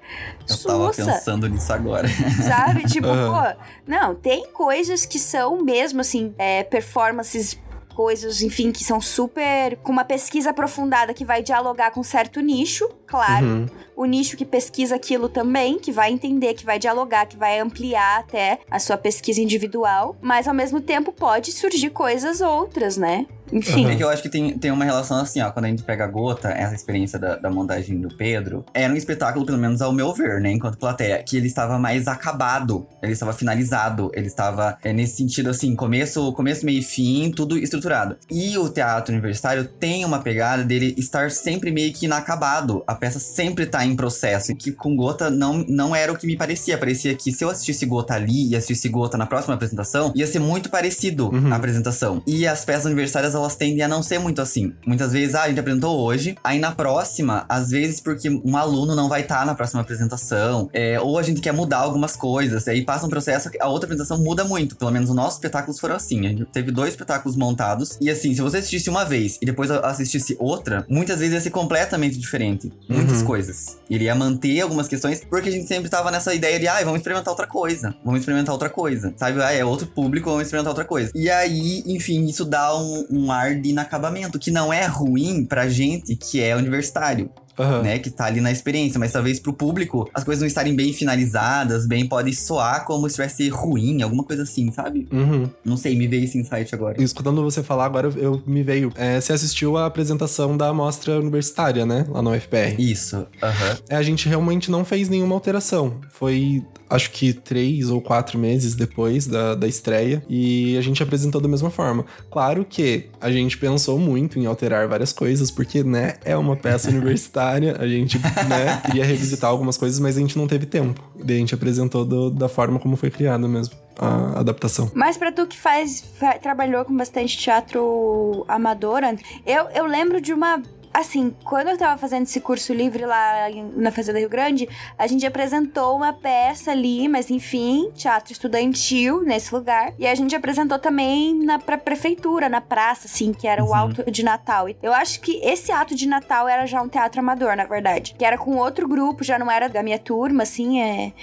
[0.49, 2.07] eu tava pensando nisso agora.
[2.45, 2.83] Sabe?
[2.85, 3.33] Tipo, uhum.
[3.33, 7.57] pô, não, tem coisas que são mesmo, assim, é, performances
[7.93, 9.77] coisas, enfim, que são super.
[9.77, 13.45] com uma pesquisa aprofundada que vai dialogar com certo nicho, claro.
[13.45, 13.65] Uhum.
[13.95, 18.19] O nicho que pesquisa aquilo também, que vai entender, que vai dialogar, que vai ampliar
[18.19, 20.17] até a sua pesquisa individual.
[20.21, 23.27] Mas ao mesmo tempo pode surgir coisas outras, né?
[23.53, 23.85] Enfim.
[23.87, 25.51] É que eu acho que tem, tem uma relação assim, ó.
[25.51, 28.95] Quando a gente pega a gota, essa experiência da, da montagem do Pedro, era um
[28.95, 30.51] espetáculo, pelo menos ao meu ver, né?
[30.51, 35.49] Enquanto plateia, que ele estava mais acabado, ele estava finalizado, ele estava é, nesse sentido
[35.49, 38.17] assim, começo, começo, meio e fim, tudo estruturado.
[38.29, 42.83] E o teatro universitário tem uma pegada dele estar sempre meio que inacabado.
[42.87, 44.51] A peça sempre tá em processo.
[44.51, 46.77] E que com Gota não, não era o que me parecia.
[46.77, 50.39] Parecia que se eu assistisse Gota ali e assistisse Gota na próxima apresentação, ia ser
[50.39, 51.51] muito parecido uhum.
[51.51, 52.21] a apresentação.
[52.25, 54.73] E as peças universitárias, elas tendem a não ser muito assim.
[54.86, 58.95] Muitas vezes, ah, a gente apresentou hoje, aí na próxima, às vezes porque um aluno
[58.95, 62.67] não vai estar tá na próxima apresentação, é, ou a gente quer mudar algumas coisas,
[62.67, 64.75] aí passa um processo, a outra apresentação muda muito.
[64.75, 66.25] Pelo menos os nossos espetáculos foram assim.
[66.25, 69.69] A gente teve dois espetáculos montados, e assim, se você assistisse uma vez e depois
[69.69, 72.71] assistisse outra, muitas vezes ia ser completamente diferente.
[72.88, 73.27] Muitas uhum.
[73.27, 73.77] coisas.
[73.89, 76.99] Ele ia manter algumas questões, porque a gente sempre tava nessa ideia de, ah, vamos
[76.99, 77.95] experimentar outra coisa.
[78.03, 79.13] Vamos experimentar outra coisa.
[79.17, 79.41] Sabe?
[79.41, 81.12] Ah, é outro público, vamos experimentar outra coisa.
[81.15, 85.69] E aí, enfim, isso dá um, um ar de inacabamento, que não é ruim pra
[85.69, 87.29] gente que é universitário.
[87.57, 87.83] Uhum.
[87.83, 90.91] Né, que tá ali na experiência, mas talvez pro público as coisas não estarem bem
[90.91, 95.07] finalizadas, bem pode soar como se tivesse ruim, alguma coisa assim, sabe?
[95.11, 95.49] Uhum.
[95.63, 97.01] Não sei, me veio esse insight agora.
[97.01, 98.91] Escutando você falar agora, eu me veio.
[98.95, 102.05] É, você assistiu a apresentação da amostra universitária, né?
[102.09, 102.75] Lá no UFPR.
[102.79, 103.17] Isso.
[103.17, 103.77] Uhum.
[103.89, 105.99] É, a gente realmente não fez nenhuma alteração.
[106.09, 106.63] Foi
[106.93, 111.47] acho que três ou quatro meses depois da, da estreia, e a gente apresentou da
[111.47, 112.05] mesma forma.
[112.29, 116.89] Claro que a gente pensou muito em alterar várias coisas, porque, né, é uma peça
[116.89, 121.01] universitária, a gente, né, queria revisitar algumas coisas, mas a gente não teve tempo.
[121.25, 124.91] E a gente apresentou do, da forma como foi criada mesmo a adaptação.
[124.93, 126.03] Mas para tu que faz,
[126.41, 129.01] trabalhou com bastante teatro amador,
[129.45, 130.62] eu, eu lembro de uma
[130.93, 135.25] assim, quando eu tava fazendo esse curso livre lá na Fazenda Rio Grande, a gente
[135.25, 139.93] apresentou uma peça ali, mas enfim, teatro estudantil nesse lugar.
[139.97, 143.71] E a gente apresentou também na pra prefeitura, na praça, assim, que era uhum.
[143.71, 144.67] o Alto de Natal.
[144.82, 148.13] Eu acho que esse ato de Natal era já um teatro amador, na verdade.
[148.17, 150.82] Que era com outro grupo, já não era da minha turma, assim,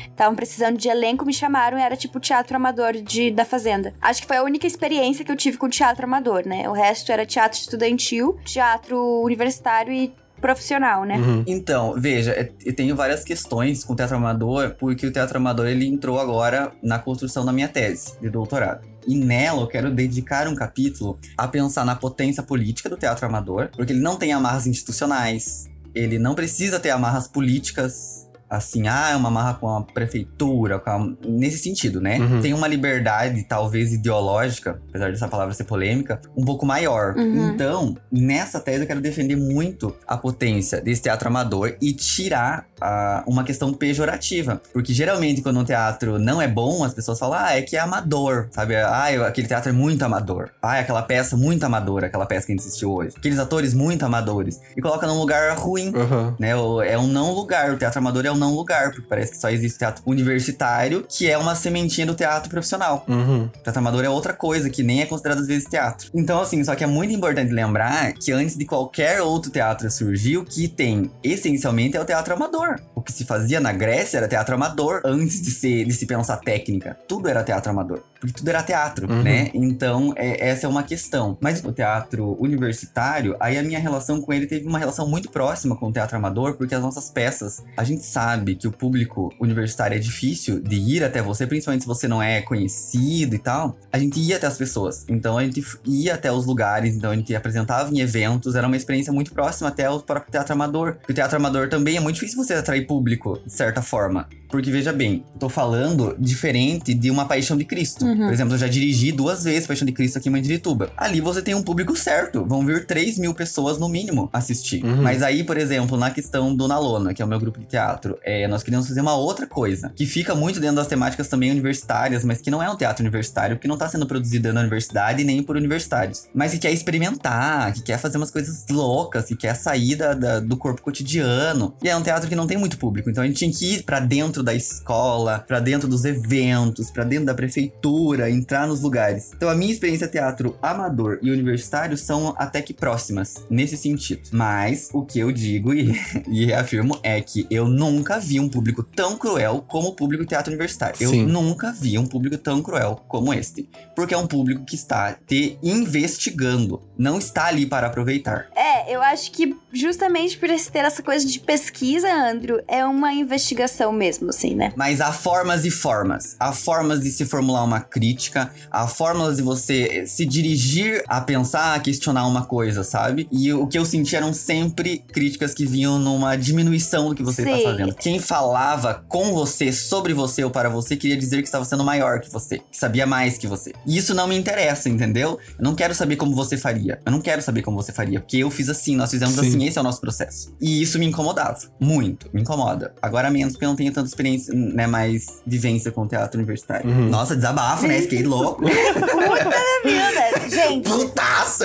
[0.09, 0.37] estavam é...
[0.37, 3.95] precisando de elenco, me chamaram, era tipo teatro amador de, da Fazenda.
[4.01, 6.69] Acho que foi a única experiência que eu tive com teatro amador, né?
[6.69, 11.19] O resto era teatro estudantil, teatro universitário universitário e profissional, né?
[11.19, 11.45] Uhum.
[11.47, 15.67] Então, veja, é, eu tenho várias questões com o teatro amador, porque o teatro amador
[15.67, 18.89] ele entrou agora na construção da minha tese de doutorado.
[19.07, 23.69] E nela eu quero dedicar um capítulo a pensar na potência política do teatro amador,
[23.77, 29.17] porque ele não tem amarras institucionais, ele não precisa ter amarras políticas assim, ah, é
[29.17, 31.09] uma marra com a prefeitura, com a...
[31.25, 32.19] nesse sentido, né?
[32.19, 32.41] Uhum.
[32.43, 37.15] Tem uma liberdade, talvez ideológica, apesar dessa palavra ser polêmica, um pouco maior.
[37.17, 37.51] Uhum.
[37.51, 43.23] Então, nessa tese eu quero defender muito a potência desse teatro amador e tirar a,
[43.25, 44.61] uma questão pejorativa.
[44.73, 47.79] Porque geralmente, quando um teatro não é bom, as pessoas falam, ah, é que é
[47.79, 48.75] amador, sabe?
[48.75, 50.51] Ah, aquele teatro é muito amador.
[50.61, 53.15] Ah, é aquela peça muito amadora, aquela peça que a gente assistiu hoje.
[53.17, 54.61] Aqueles atores muito amadores.
[54.77, 56.35] E coloca num lugar ruim, uhum.
[56.39, 56.51] né?
[56.91, 57.73] É um não lugar.
[57.73, 61.29] O teatro amador é um não lugar, porque parece que só existe teatro universitário, que
[61.29, 63.05] é uma sementinha do teatro profissional.
[63.07, 63.49] Uhum.
[63.63, 66.11] Teatro amador é outra coisa, que nem é considerado às vezes teatro.
[66.15, 70.39] Então, assim, só que é muito importante lembrar que antes de qualquer outro teatro surgir,
[70.39, 72.81] o que tem essencialmente é o teatro amador.
[72.95, 76.39] O que se fazia na Grécia era teatro amador antes de, ser, de se pensar
[76.39, 76.97] técnica.
[77.07, 78.03] Tudo era teatro amador.
[78.21, 79.23] Porque tudo era teatro, uhum.
[79.23, 79.51] né?
[79.55, 81.39] Então, é, essa é uma questão.
[81.41, 85.75] Mas o teatro universitário, aí a minha relação com ele teve uma relação muito próxima
[85.75, 89.97] com o teatro amador, porque as nossas peças, a gente sabe que o público universitário
[89.97, 93.77] é difícil de ir até você, principalmente se você não é conhecido e tal.
[93.91, 95.07] A gente ia até as pessoas.
[95.09, 98.77] Então, a gente ia até os lugares, então a gente apresentava em eventos, era uma
[98.77, 100.97] experiência muito próxima até o próprio teatro amador.
[100.97, 104.29] Porque o teatro amador também é muito difícil você atrair público, de certa forma.
[104.51, 108.05] Porque veja bem, tô falando diferente de uma Paixão de Cristo.
[108.05, 108.17] Uhum.
[108.17, 110.91] Por exemplo, eu já dirigi duas vezes Paixão de Cristo aqui em Mandirituba.
[110.97, 112.45] Ali você tem um público certo.
[112.45, 114.85] Vão vir 3 mil pessoas no mínimo assistir.
[114.85, 115.03] Uhum.
[115.03, 118.19] Mas aí, por exemplo, na questão do Nalona, que é o meu grupo de teatro,
[118.25, 119.93] é, nós queríamos fazer uma outra coisa.
[119.95, 123.59] Que fica muito dentro das temáticas também universitárias, mas que não é um teatro universitário,
[123.59, 126.29] que não tá sendo produzido na universidade nem por universidades.
[126.35, 130.41] Mas que quer experimentar, que quer fazer umas coisas loucas, que quer sair da, da,
[130.41, 131.75] do corpo cotidiano.
[131.83, 133.11] E é um teatro que não tem muito público.
[133.11, 136.91] Então a gente tinha que ir para dentro dentro da escola, para dentro dos eventos,
[136.91, 139.33] para dentro da prefeitura, entrar nos lugares.
[139.37, 144.23] Então a minha experiência teatro amador e universitário são até que próximas nesse sentido.
[144.33, 145.93] Mas o que eu digo e,
[146.29, 150.51] e reafirmo é que eu nunca vi um público tão cruel como o público teatro
[150.51, 150.97] universitário.
[150.97, 151.23] Sim.
[151.23, 155.13] Eu nunca vi um público tão cruel como este, porque é um público que está
[155.27, 158.49] te investigando, não está ali para aproveitar.
[158.57, 163.93] É, eu acho que justamente por ter essa coisa de pesquisa, Andrew, é uma investigação
[163.93, 164.73] mesmo assim, né?
[164.77, 166.37] Mas há formas e formas.
[166.39, 171.75] Há formas de se formular uma crítica, há formas de você se dirigir a pensar,
[171.75, 173.29] a questionar uma coisa, sabe?
[173.31, 177.43] E o que eu senti eram sempre críticas que vinham numa diminuição do que você
[177.43, 177.95] está fazendo.
[177.95, 182.21] Quem falava com você, sobre você ou para você, queria dizer que estava sendo maior
[182.21, 183.73] que você, que sabia mais que você.
[183.87, 185.39] E isso não me interessa, entendeu?
[185.59, 187.01] Eu não quero saber como você faria.
[187.05, 189.41] Eu não quero saber como você faria, porque eu fiz assim, nós fizemos Sim.
[189.41, 190.55] assim, esse é o nosso processo.
[190.61, 191.59] E isso me incomodava.
[191.79, 192.29] Muito.
[192.33, 192.95] Me incomoda.
[193.03, 196.89] Agora menos, porque eu não tenho tanto experiência, né, mais vivência com o teatro universitário.
[196.89, 197.09] Uhum.
[197.09, 198.01] Nossa, desabafo, né?
[198.03, 198.63] Fiquei louco.
[198.63, 200.49] Puta vida.
[200.49, 200.89] Gente.
[200.89, 201.65] Putaço.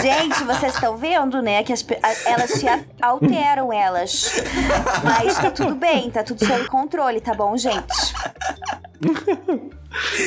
[0.00, 1.62] Gente, vocês estão vendo, né?
[1.62, 1.84] Que as,
[2.24, 2.66] elas se
[3.00, 4.32] alteram, elas.
[5.04, 8.14] Mas tá tudo bem, tá tudo sob controle, tá bom, gente?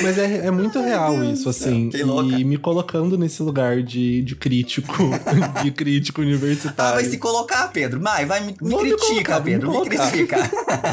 [0.01, 1.89] Mas é, é muito Ai, real Deus isso, assim.
[2.37, 4.91] E me colocando nesse lugar de, de crítico,
[5.63, 6.93] de crítico universitário.
[6.93, 7.99] Ah, vai se colocar, Pedro.
[7.99, 10.37] Vai, vai, me, me critica, colocar, Pedro, me, me critica.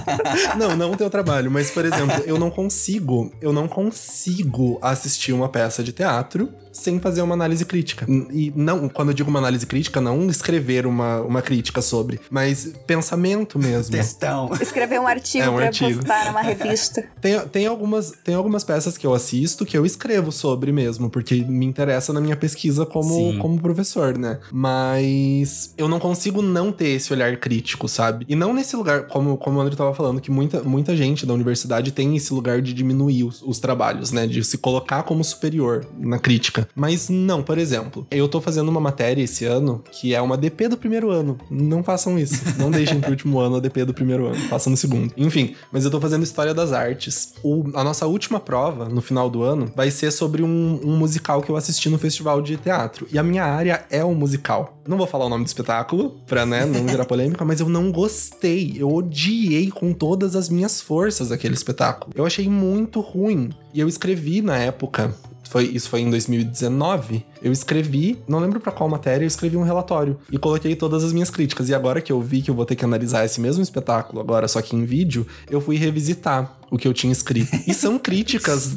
[0.56, 5.32] não, não o teu trabalho, mas, por exemplo, eu não consigo, eu não consigo assistir
[5.32, 8.06] uma peça de teatro sem fazer uma análise crítica.
[8.30, 12.72] E não, quando eu digo uma análise crítica, não escrever uma, uma crítica sobre, mas
[12.86, 13.92] pensamento mesmo.
[13.92, 14.50] Textão.
[14.60, 15.98] Escrever um artigo é um pra artigo.
[15.98, 17.04] postar numa revista.
[17.20, 21.36] Tem, tem, algumas, tem algumas peças que eu assisto que eu escrevo sobre mesmo, porque
[21.36, 24.38] me interessa na minha pesquisa como, como professor, né?
[24.52, 28.26] Mas eu não consigo não ter esse olhar crítico, sabe?
[28.28, 31.34] E não nesse lugar, como, como o André tava falando, que muita, muita gente da
[31.34, 34.26] universidade tem esse lugar de diminuir os, os trabalhos, né?
[34.26, 36.68] De se colocar como superior na crítica.
[36.74, 40.68] Mas não, por exemplo, eu tô fazendo uma matéria esse ano que é uma DP
[40.68, 41.38] do primeiro ano.
[41.50, 42.42] Não façam isso.
[42.58, 44.36] Não deixem pro último ano a DP do primeiro ano.
[44.48, 45.12] Façam no segundo.
[45.16, 47.34] Enfim, mas eu tô fazendo História das Artes.
[47.42, 51.40] O, a nossa última prova, no final do ano, vai ser sobre um, um musical
[51.40, 53.06] que eu assisti no festival de teatro.
[53.12, 54.76] E a minha área é o um musical.
[54.88, 57.92] Não vou falar o nome do espetáculo, pra, né, não virar polêmica, mas eu não
[57.92, 58.74] gostei.
[58.76, 62.12] Eu odiei com todas as minhas forças aquele espetáculo.
[62.16, 63.50] Eu achei muito ruim.
[63.72, 65.14] E eu escrevi na época
[65.50, 69.64] foi, isso foi em 2019, eu escrevi, não lembro para qual matéria, eu escrevi um
[69.64, 71.68] relatório e coloquei todas as minhas críticas.
[71.68, 74.46] E agora que eu vi que eu vou ter que analisar esse mesmo espetáculo, agora
[74.46, 77.50] só que em vídeo, eu fui revisitar o que eu tinha escrito.
[77.66, 78.76] E são críticas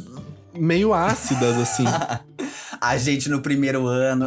[0.52, 1.86] meio ácidas, assim.
[2.82, 4.26] A gente no primeiro ano.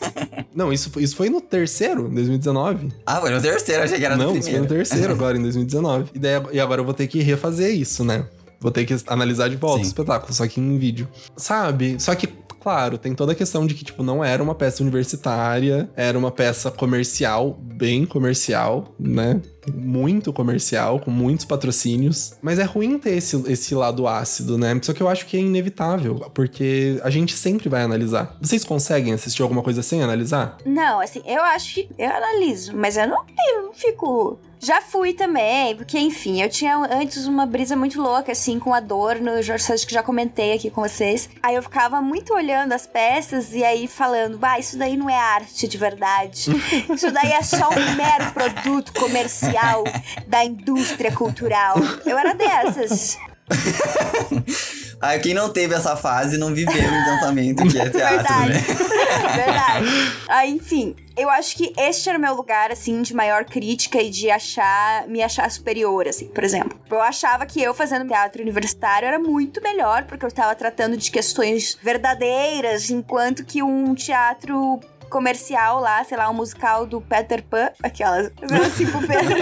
[0.54, 2.88] Não, isso, isso foi no terceiro, em 2019.
[3.04, 4.58] Ah, foi no terceiro, achei que era no Não, primeiro.
[4.58, 6.10] Não, isso foi no terceiro agora, em 2019.
[6.14, 8.26] E, daí, e agora eu vou ter que refazer isso, né?
[8.60, 9.84] Vou ter que analisar de volta Sim.
[9.84, 11.08] o espetáculo, só que em vídeo.
[11.36, 12.00] Sabe?
[12.00, 12.26] Só que
[12.66, 16.32] claro, tem toda a questão de que, tipo, não era uma peça universitária, era uma
[16.32, 19.40] peça comercial, bem comercial, né?
[19.74, 22.34] Muito comercial, com muitos patrocínios.
[22.42, 24.78] Mas é ruim ter esse, esse lado ácido, né?
[24.82, 28.36] Só que eu acho que é inevitável, porque a gente sempre vai analisar.
[28.40, 30.58] Vocês conseguem assistir alguma coisa sem analisar?
[30.64, 35.12] Não, assim, eu acho que eu analiso, mas eu não, eu não fico já fui
[35.12, 39.42] também, porque enfim, eu tinha antes uma brisa muito louca, assim, com a dor no
[39.42, 41.28] Jorge que já comentei aqui com vocês.
[41.42, 45.16] Aí eu ficava muito olhando as peças e aí falando, bah, isso daí não é
[45.16, 46.50] arte de verdade.
[46.92, 49.55] Isso daí é só um mero produto comercial
[50.26, 51.76] da indústria cultural.
[52.04, 53.18] Eu era dessas.
[55.00, 58.48] Ah, quem não teve essa fase não viveu intensamente que é teatro, Verdade.
[58.48, 58.60] né?
[59.36, 59.86] Verdade.
[60.26, 64.08] Ah, enfim, eu acho que este era o meu lugar, assim, de maior crítica e
[64.10, 66.80] de achar, me achar superior, assim, por exemplo.
[66.90, 71.10] Eu achava que eu fazendo teatro universitário era muito melhor, porque eu estava tratando de
[71.10, 77.70] questões verdadeiras, enquanto que um teatro comercial lá, sei lá, um musical do Peter Pan,
[77.82, 79.36] aquelas, Pedro.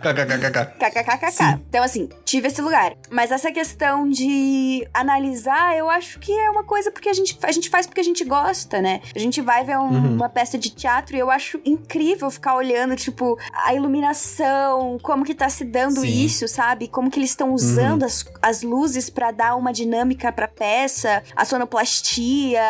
[0.00, 1.58] KKKKK.
[1.68, 2.94] Então, assim, tive esse lugar.
[3.10, 7.52] Mas essa questão de analisar, eu acho que é uma coisa porque a gente, a
[7.52, 9.00] gente faz porque a gente gosta, né?
[9.14, 10.14] A gente vai ver um- Uhum.
[10.14, 15.34] uma peça de teatro e eu acho incrível ficar olhando, tipo, a iluminação, como que
[15.34, 16.24] tá se dando Sim.
[16.24, 16.88] isso, sabe?
[16.88, 21.44] Como que eles estão usando as, as luzes pra dar uma dinâmica pra peça, a
[21.44, 22.62] sonoplastia,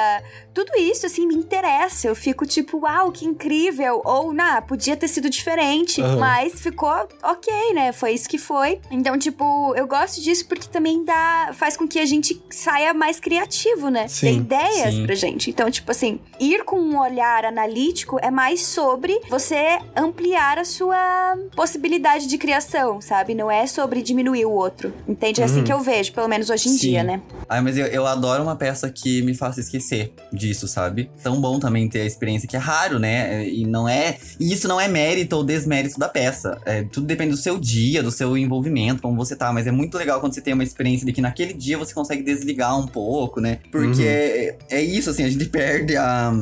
[0.65, 2.09] tudo isso, assim, me interessa.
[2.09, 4.03] Eu fico tipo, uau, que incrível.
[4.05, 6.17] Ou, nah, podia ter sido diferente, Aham.
[6.19, 6.91] mas ficou
[7.23, 7.93] ok, né?
[7.93, 8.81] Foi isso que foi.
[8.91, 11.51] Então, tipo, eu gosto disso porque também dá.
[11.55, 14.09] faz com que a gente saia mais criativo, né?
[14.09, 15.07] Sim, Ter ideias sim.
[15.07, 15.51] pra gente.
[15.51, 21.37] Então, tipo assim, ir com um olhar analítico é mais sobre você ampliar a sua
[21.55, 23.35] possibilidade de criação, sabe?
[23.35, 24.93] Não é sobre diminuir o outro.
[25.07, 25.41] Entende?
[25.41, 25.65] É assim Uhum.
[25.65, 26.79] que eu vejo, pelo menos hoje em Sim.
[26.79, 27.21] dia, né?
[27.49, 30.13] Ai, mas eu, eu adoro uma peça que me faça esquecer
[30.49, 31.11] disso, sabe?
[31.23, 33.47] Tão bom também ter a experiência que é raro, né?
[33.49, 34.17] E não é.
[34.41, 36.59] E isso não é mérito ou desmérito da peça.
[36.65, 39.53] É, tudo depende do seu dia, do seu envolvimento, como você tá.
[39.53, 42.23] Mas é muito legal quando você tem uma experiência de que naquele dia você consegue
[42.23, 43.59] desligar um pouco, né?
[43.71, 44.07] Porque Uhum.
[44.07, 46.33] é, é isso, assim, a gente perde a.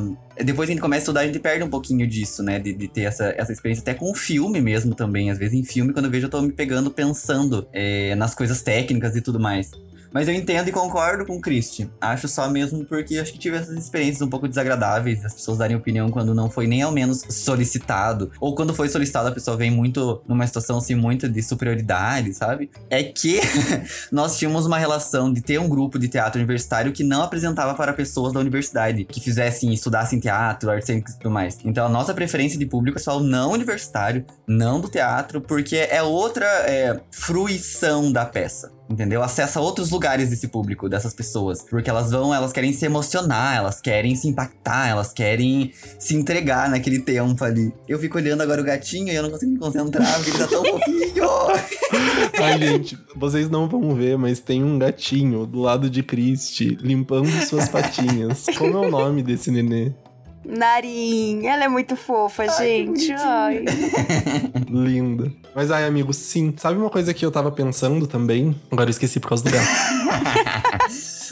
[0.43, 2.59] Depois que a gente começa a estudar, a gente perde um pouquinho disso, né?
[2.59, 5.31] De, de ter essa, essa experiência até com o filme mesmo também.
[5.31, 8.61] Às vezes em filme, quando eu vejo, eu tô me pegando pensando é, nas coisas
[8.61, 9.71] técnicas e tudo mais.
[10.11, 11.89] Mas eu entendo e concordo com o Christy.
[11.99, 15.75] Acho só mesmo porque acho que tive essas experiências um pouco desagradáveis, as pessoas darem
[15.75, 18.31] opinião quando não foi nem ao menos solicitado.
[18.39, 22.69] Ou quando foi solicitado, a pessoa vem muito numa situação assim, muito de superioridade, sabe?
[22.89, 23.39] É que
[24.11, 27.93] nós tínhamos uma relação de ter um grupo de teatro universitário que não apresentava para
[27.93, 31.57] pessoas da universidade, que fizessem, estudassem teatro, artes e tudo mais.
[31.63, 35.75] Então a nossa preferência de público é só o não universitário, não do teatro, porque
[35.75, 38.76] é outra é, fruição da peça.
[38.89, 39.21] Entendeu?
[39.21, 41.61] Acessa outros lugares desse público, dessas pessoas.
[41.61, 46.69] Porque elas vão, elas querem se emocionar, elas querem se impactar, elas querem se entregar
[46.69, 47.73] naquele tempo ali.
[47.87, 50.47] Eu fico olhando agora o gatinho e eu não consigo me concentrar, porque ele tá
[50.47, 51.27] tão fofinho.
[52.41, 57.29] Ai, gente, vocês não vão ver, mas tem um gatinho do lado de Christie limpando
[57.45, 58.45] suas patinhas.
[58.57, 59.91] Como é o nome desse nenê?
[60.47, 63.11] Narim, ela é muito fofa, gente.
[63.11, 63.65] Ai.
[64.71, 65.29] Linda.
[65.53, 66.53] Mas ai, amigo, sim.
[66.57, 68.55] Sabe uma coisa que eu tava pensando também?
[68.71, 69.67] Agora eu esqueci por causa do gato.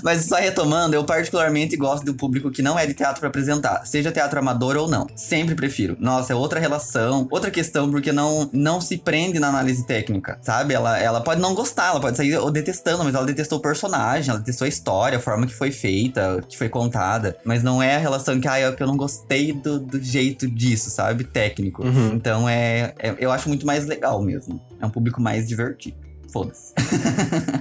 [0.05, 3.83] Mas só retomando, eu particularmente gosto do público que não é de teatro pra apresentar,
[3.87, 5.07] seja teatro amador ou não.
[5.15, 5.97] Sempre prefiro.
[5.99, 10.75] Nossa, é outra relação, outra questão, porque não, não se prende na análise técnica, sabe?
[10.75, 14.37] Ela, ela pode não gostar, ela pode sair detestando, mas ela detestou o personagem, ela
[14.37, 17.35] detestou a história, a forma que foi feita, que foi contada.
[17.43, 20.47] Mas não é a relação que, ah, é que eu não gostei do, do jeito
[20.47, 21.23] disso, sabe?
[21.23, 21.83] Técnico.
[21.83, 22.09] Uhum.
[22.13, 24.61] Então é, é- Eu acho muito mais legal mesmo.
[24.79, 26.04] É um público mais divertido.
[26.35, 26.73] Foda-se.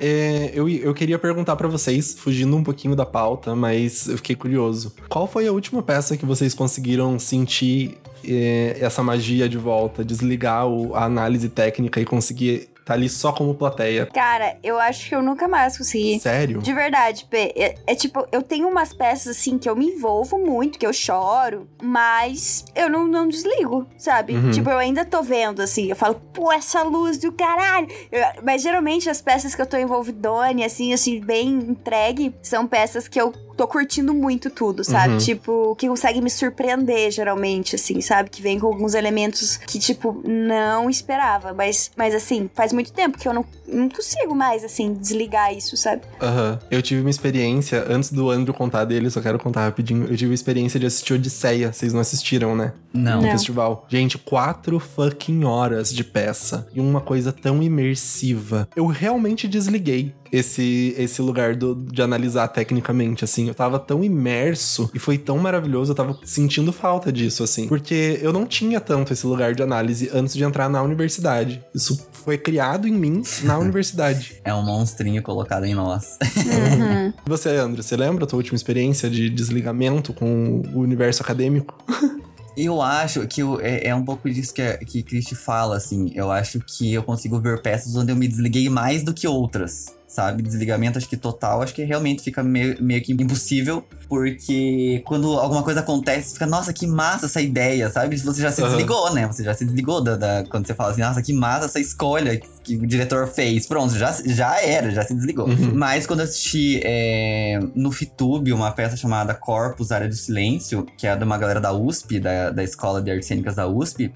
[0.01, 4.35] É, eu, eu queria perguntar pra vocês, fugindo um pouquinho da pauta, mas eu fiquei
[4.35, 4.93] curioso.
[5.09, 10.05] Qual foi a última peça que vocês conseguiram sentir é, essa magia de volta?
[10.05, 14.07] Desligar a análise técnica e conseguir estar ali só como plateia?
[14.07, 16.21] Cara, eu acho que eu nunca mais consegui.
[16.21, 16.61] Sério?
[16.61, 17.53] De verdade, P.
[17.57, 20.93] É, é tipo, eu tenho umas peças assim que eu me envolvo muito, que eu
[20.93, 24.35] choro, mas eu não, não desligo, sabe?
[24.35, 24.51] Uhum.
[24.51, 27.89] Tipo, eu ainda tô vendo, assim, eu falo, pô, essa luz do caralho.
[28.13, 33.09] Eu- mas geralmente as peças que eu tô envolvidone, assim, assim, bem entregue, são peças
[33.09, 35.13] que eu tô curtindo muito tudo, sabe?
[35.13, 35.19] Uhum.
[35.19, 38.29] Tipo, que consegue me surpreender, geralmente, assim, sabe?
[38.29, 41.55] Que vem com alguns elementos que, tipo, não esperava.
[41.55, 45.77] Mas, mas assim, faz muito tempo que eu não, não consigo mais, assim, desligar isso,
[45.77, 46.03] sabe?
[46.21, 46.59] Aham.
[46.71, 50.05] Eu tive uma experiência, antes do Andrew contar dele, só quero contar rapidinho.
[50.05, 51.73] Eu tive uma experiência de assistir Odisseia.
[51.73, 52.73] Vocês não assistiram, né?
[52.93, 53.17] Não.
[53.17, 53.31] no Não.
[53.33, 53.87] festival.
[53.89, 56.67] Gente, quatro fucking horas de peça.
[56.75, 58.69] E uma coisa tão imersiva.
[58.77, 63.49] Eu realmente desliguei esse, esse lugar do- de analisar tecnicamente, assim.
[63.49, 65.93] Eu tava tão imerso e foi tão maravilhoso.
[65.93, 67.69] Eu tava sentindo falta disso, assim.
[67.69, 71.63] Porque eu não tinha tanto esse lugar de análise antes de entrar na universidade.
[71.75, 74.41] Isso foi criado em mim na universidade.
[74.45, 76.19] É um monstrinho colocado em nós.
[76.23, 77.13] Uhum.
[77.27, 81.75] E você, André, você lembra a tua última experiência de desligamento com o universo acadêmico?
[82.57, 86.13] Eu acho que eu- é, é um pouco disso que, a- que Christy fala, assim.
[86.15, 89.87] Eu acho que eu consigo ver peças onde eu me desliguei mais do que outras,
[90.15, 90.43] sabe?
[90.43, 95.63] Desligamento, acho que total, acho que realmente fica meio, meio que impossível, porque quando alguma
[95.63, 98.17] coisa acontece, fica, nossa, que massa essa ideia, sabe?
[98.17, 98.69] Você já se Uhum.
[98.69, 99.27] desligou, né?
[99.27, 102.41] Você já se desligou da, da- quando você fala assim, nossa, que massa essa escolha
[102.63, 103.67] que, o diretor fez.
[103.67, 105.49] Pronto, já, já era, já se desligou.
[105.49, 105.73] Uhum.
[105.75, 111.07] Mas quando eu assisti é, no Fitube uma peça chamada Corpus, Área do Silêncio, que
[111.07, 114.13] é de uma galera da USP, da, da Escola de Artes Cênicas da USP,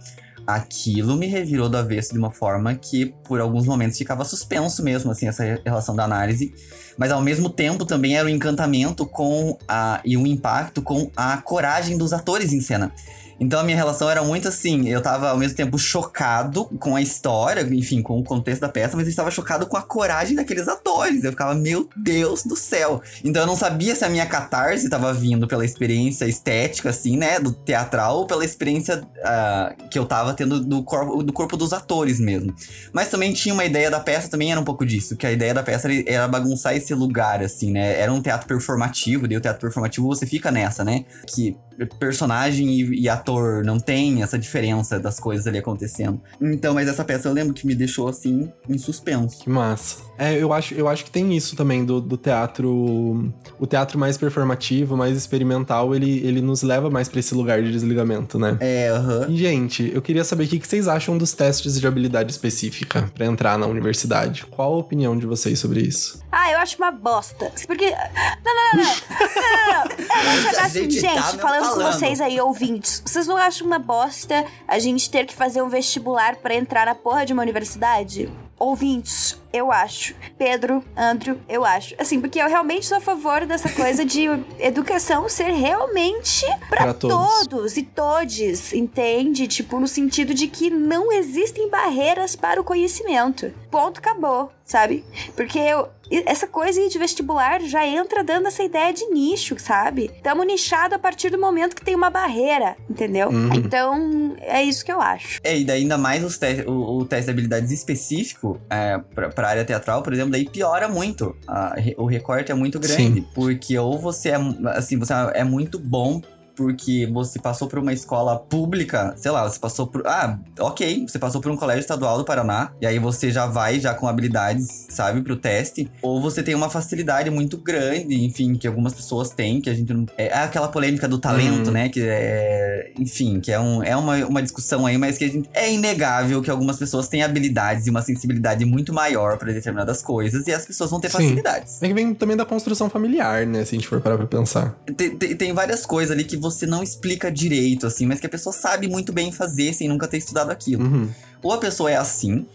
[0.49, 5.11] aquilo me revirou do avesso de uma forma que, por alguns momentos, ficava suspenso mesmo,
[5.11, 6.55] assim, essa relação da análise.
[6.97, 10.01] Mas, ao mesmo tempo, também era um encantamento com a...
[10.07, 12.95] e um impacto com a coragem dos atores em cena.
[13.41, 17.03] Então a minha relação era muito assim, eu tava ao mesmo tempo chocado com a
[17.03, 20.67] história, enfim, com o contexto da peça, mas eu estava chocado com a coragem daqueles
[20.67, 21.23] atores.
[21.23, 23.01] Eu ficava, meu Deus do céu.
[23.25, 27.39] Então eu não sabia se a minha catarse estava vindo pela experiência estética, assim, né,
[27.39, 31.73] do teatral, ou pela experiência ah, que eu tava tendo do corpo, do corpo dos
[31.73, 32.55] atores mesmo.
[32.93, 35.55] Mas também tinha uma ideia da peça, também era um pouco disso, que a ideia
[35.55, 38.01] da peça era, era bagunçar esse lugar, assim, né?
[38.01, 41.05] Era um teatro performativo, daí o teatro performativo você fica nessa, né?
[41.27, 41.57] Que
[41.99, 43.28] personagem e, e ator
[43.65, 46.21] não tem essa diferença das coisas ali acontecendo.
[46.41, 49.39] Então, mas essa peça eu lembro que me deixou assim em suspenso.
[49.41, 49.99] Que massa.
[50.19, 53.33] É, eu acho, eu acho que tem isso também do, do teatro.
[53.59, 57.71] O teatro mais performativo, mais experimental, ele, ele nos leva mais pra esse lugar de
[57.71, 58.57] desligamento, né?
[58.61, 59.27] É, aham.
[59.29, 63.27] E, gente, eu queria saber o que vocês acham dos testes de habilidade específica pra
[63.27, 64.45] entrar na universidade.
[64.47, 66.21] Qual a opinião de vocês sobre isso?
[66.33, 67.53] Ah, eu acho uma bosta.
[67.67, 67.91] Porque.
[67.91, 68.95] Não, não, não, não.
[69.19, 70.53] Não, não, não.
[70.53, 71.93] Eu A assim, gente gente, tá mesmo falando com falando.
[71.93, 73.03] vocês aí, ouvintes.
[73.19, 76.95] Vocês não acham uma bosta a gente ter que fazer um vestibular pra entrar na
[76.95, 78.31] porra de uma universidade?
[78.57, 80.15] Ouvintes, eu acho.
[80.37, 81.95] Pedro, Andrew, eu acho.
[81.99, 84.27] Assim, porque eu realmente sou a favor dessa coisa de
[84.59, 87.47] educação ser realmente pra, Pra todos.
[87.49, 89.47] todos e todes, entende?
[89.47, 93.53] Tipo, no sentido de que não existem barreiras para o conhecimento.
[93.71, 95.05] Ponto, acabou, sabe?
[95.37, 95.89] Porque eu-
[96.25, 100.11] essa coisa aí de vestibular já entra dando essa ideia de nicho, sabe?
[100.23, 103.29] Tamo nichado a partir do momento que tem uma barreira, entendeu?
[103.29, 103.53] Uhum.
[103.55, 105.39] Então, é isso que eu acho.
[105.45, 109.29] É, e daí ainda mais os te o, o teste de habilidades específico é, pra,
[109.39, 111.37] pra área teatral, por exemplo, daí piora muito.
[111.47, 113.21] A o recorte é muito grande.
[113.33, 114.37] Porque ou você é,
[114.71, 116.21] assim, você é muito bom
[116.59, 120.05] porque você passou por uma escola pública, sei lá, você passou por.
[120.05, 123.79] Ah, ok, você passou por um colégio estadual do Paraná, e aí você já vai
[123.79, 125.89] já com habilidades, sabe, pro teste.
[126.03, 129.95] Ou você tem uma facilidade muito grande, enfim, que algumas pessoas têm, que a gente
[129.95, 130.05] não.
[130.19, 131.73] É aquela polêmica do talento, Uhum.
[131.73, 131.89] né?
[131.89, 132.91] Que é.
[132.99, 135.49] Enfim, que é, um, é uma, uma discussão aí, mas que a gente.
[135.55, 140.45] É inegável que algumas pessoas têm habilidades e uma sensibilidade muito maior para determinadas coisas,
[140.49, 141.19] e as pessoas vão ter Sim.
[141.19, 141.81] facilidades.
[141.81, 143.65] É que vem também da construção familiar, né?
[143.65, 144.75] Se a gente for parar pra pensar.
[144.97, 148.31] Tem, tem, tem várias coisas ali que você não explica direito, assim, mas que a
[148.31, 150.85] pessoa sabe muito bem fazer sem nunca ter estudado aquilo.
[150.85, 151.09] Uhum.
[151.43, 152.47] Ou a pessoa é assim,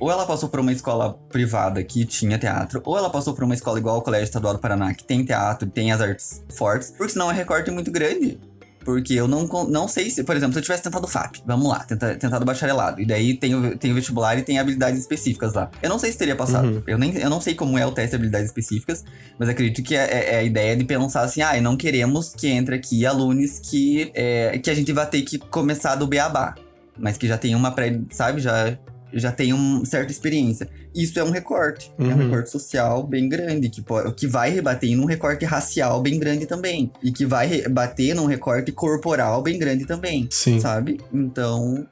[0.00, 3.54] ou ela passou por uma escola privada que tinha teatro, ou ela passou por uma
[3.54, 7.12] escola igual ao Colégio Estadual do Paraná, que tem teatro, tem as artes fortes, porque
[7.12, 8.38] senão é recorte muito grande.
[8.88, 11.80] Porque eu não, não sei se, por exemplo, se eu tivesse tentado FAP, vamos lá,
[11.80, 15.70] tenta, tentado bacharelado, e daí tem o, tem o vestibular e tem habilidades específicas lá.
[15.82, 16.66] Eu não sei se teria passado.
[16.68, 16.82] Uhum.
[16.86, 19.04] Eu, nem, eu não sei como é o teste de habilidades específicas,
[19.38, 22.32] mas acredito que é, é- é a ideia de pensar assim, ah, e não queremos
[22.34, 26.54] que entre aqui alunos que, é, que a gente vai ter que começar do beabá,
[26.96, 28.74] mas que já tem uma pré, sabe, já,
[29.12, 30.68] já tem uma certa experiência.
[30.94, 32.16] Isso é um recorte, é um Uhum.
[32.16, 36.90] recorte social bem grande, que, po- que vai rebater num recorte racial bem grande também,
[37.02, 40.60] e que vai rebater num recorte corporal bem grande também, Sim.
[40.60, 41.00] sabe?
[41.12, 41.86] Então...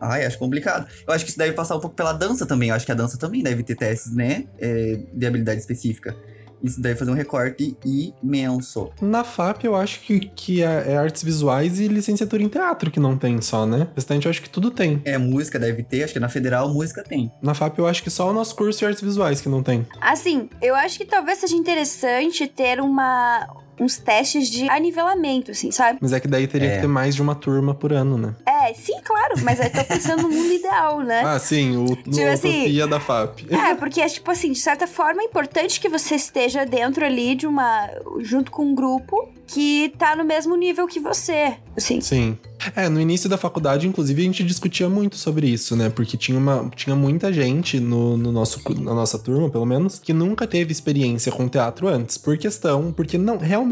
[0.00, 0.86] Ai, acho complicado.
[1.08, 2.68] Eu acho que isso deve passar um pouco pela dança também.
[2.68, 4.44] Eu acho que a dança também deve ter testes, né?
[4.60, 6.14] é, de habilidade específica.
[6.62, 7.76] Isso deve fazer um recorte
[8.22, 8.90] imenso.
[9.00, 13.00] Na FAP, eu acho que, que é, é artes visuais e licenciatura em teatro que
[13.00, 13.88] não tem só, né?
[13.94, 15.00] Restante, eu acho que tudo tem.
[15.04, 17.30] É, música deve ter, acho que na federal música tem.
[17.42, 19.86] Na FAP, eu acho que só o nosso curso de artes visuais que não tem.
[20.00, 23.46] Assim, eu acho que talvez seja interessante ter uma
[23.80, 25.98] uns testes de anivelamento, assim, sabe?
[26.00, 26.74] Mas é que daí teria É.
[26.76, 28.34] que ter mais de uma turma por ano, né?
[28.46, 31.22] É, sim, claro, mas eu tô pensando no mundo ideal, né?
[31.24, 33.40] Ah, sim, o no Tipo assim, Utopia da FAP.
[33.50, 37.34] É, porque, é, tipo assim, de certa forma é importante que você esteja dentro ali
[37.34, 37.88] de uma.
[38.20, 41.54] junto com um grupo que tá no mesmo nível que você.
[41.76, 42.00] Assim.
[42.00, 42.38] Sim.
[42.74, 45.88] É, no início da faculdade, inclusive, a gente discutia muito sobre isso, né?
[45.88, 50.12] Porque tinha, uma, tinha muita gente no, no nosso, na nossa turma, pelo menos, que
[50.12, 52.18] nunca teve experiência com teatro antes.
[52.18, 53.67] Por questão, porque não realmente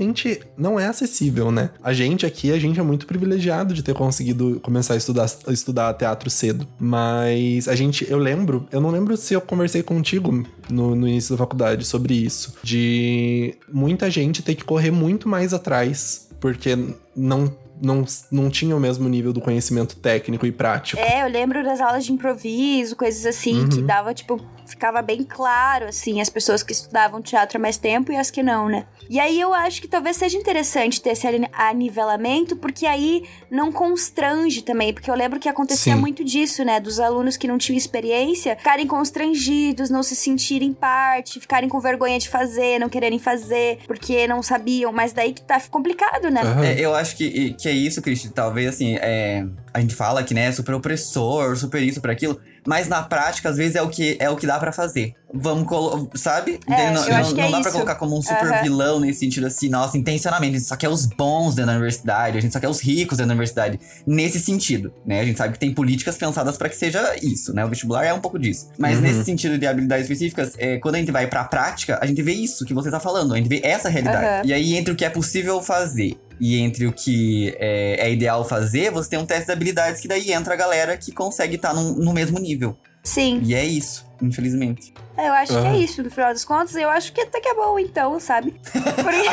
[0.57, 1.71] não é acessível, né?
[1.83, 5.53] A gente aqui, a gente é muito privilegiado de ter conseguido começar a estudar, a
[5.53, 6.67] estudar teatro cedo.
[6.79, 11.35] Mas a gente, eu lembro, eu não lembro se eu conversei contigo no, no início
[11.35, 12.55] da faculdade sobre isso.
[12.63, 16.77] De muita gente ter que correr muito mais atrás, porque
[17.15, 21.01] não não, não tinha o mesmo nível do conhecimento técnico e prático.
[21.01, 23.69] É, eu lembro das aulas de improviso, coisas assim, Uhum.
[23.69, 28.11] que dava, tipo, ficava bem claro, assim, as pessoas que estudavam teatro há mais tempo
[28.11, 28.85] e as que não, né?
[29.09, 33.71] E aí eu acho que talvez seja interessante ter esse ani- anivelamento, porque aí não
[33.71, 36.01] constrange também, porque eu lembro que acontecia Sim.
[36.01, 36.81] muito disso, né?
[36.81, 42.19] Dos alunos que não tinham experiência ficarem constrangidos, não se sentirem parte, ficarem com vergonha
[42.19, 46.41] de fazer, não quererem fazer, porque não sabiam, mas daí que tá complicado, né?
[46.43, 46.65] Aham.
[46.65, 48.29] É, eu acho que, que é isso, Cristi.
[48.31, 52.41] Talvez, assim, é, a gente fala que, né, é super opressor, super isso, super aquilo.
[52.67, 55.15] Mas na prática, às vezes, é o que, é o que dá pra fazer.
[55.33, 56.59] Vamos, colo sabe?
[56.69, 57.73] É, não eu acho que não é dá pra isso.
[57.73, 58.63] colocar como um super Aham.
[58.63, 60.57] vilão nesse sentido assim, nossa, intencionalmente.
[60.57, 63.19] A gente só quer os bons dentro da universidade, a gente só quer os ricos
[63.19, 63.79] dentro da universidade.
[64.07, 65.21] Nesse sentido, né?
[65.21, 67.65] A gente sabe que tem políticas pensadas pra que seja isso, né?
[67.65, 68.69] O vestibular é um pouco disso.
[68.79, 69.03] Mas Uhum.
[69.03, 72.33] nesse sentido de habilidades específicas, é, quando a gente vai pra prática, a gente vê
[72.33, 74.27] isso que você tá falando, a gente vê essa realidade.
[74.27, 74.43] Aham.
[74.45, 78.45] E aí, entre o que é possível fazer e entre o que é, é ideal
[78.45, 81.75] fazer, você tem um teste de habilidades que daí entra a galera que consegue estar
[81.75, 82.77] no mesmo nível.
[83.07, 83.41] Sim.
[83.45, 84.93] E é isso, infelizmente.
[85.17, 86.75] Eu acho que é isso, no final das contas.
[86.75, 88.53] Eu acho que até que é bom, então, sabe?
[88.67, 89.29] Porque.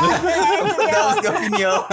[0.00, 1.84] Nossa, é, Damos de opinião.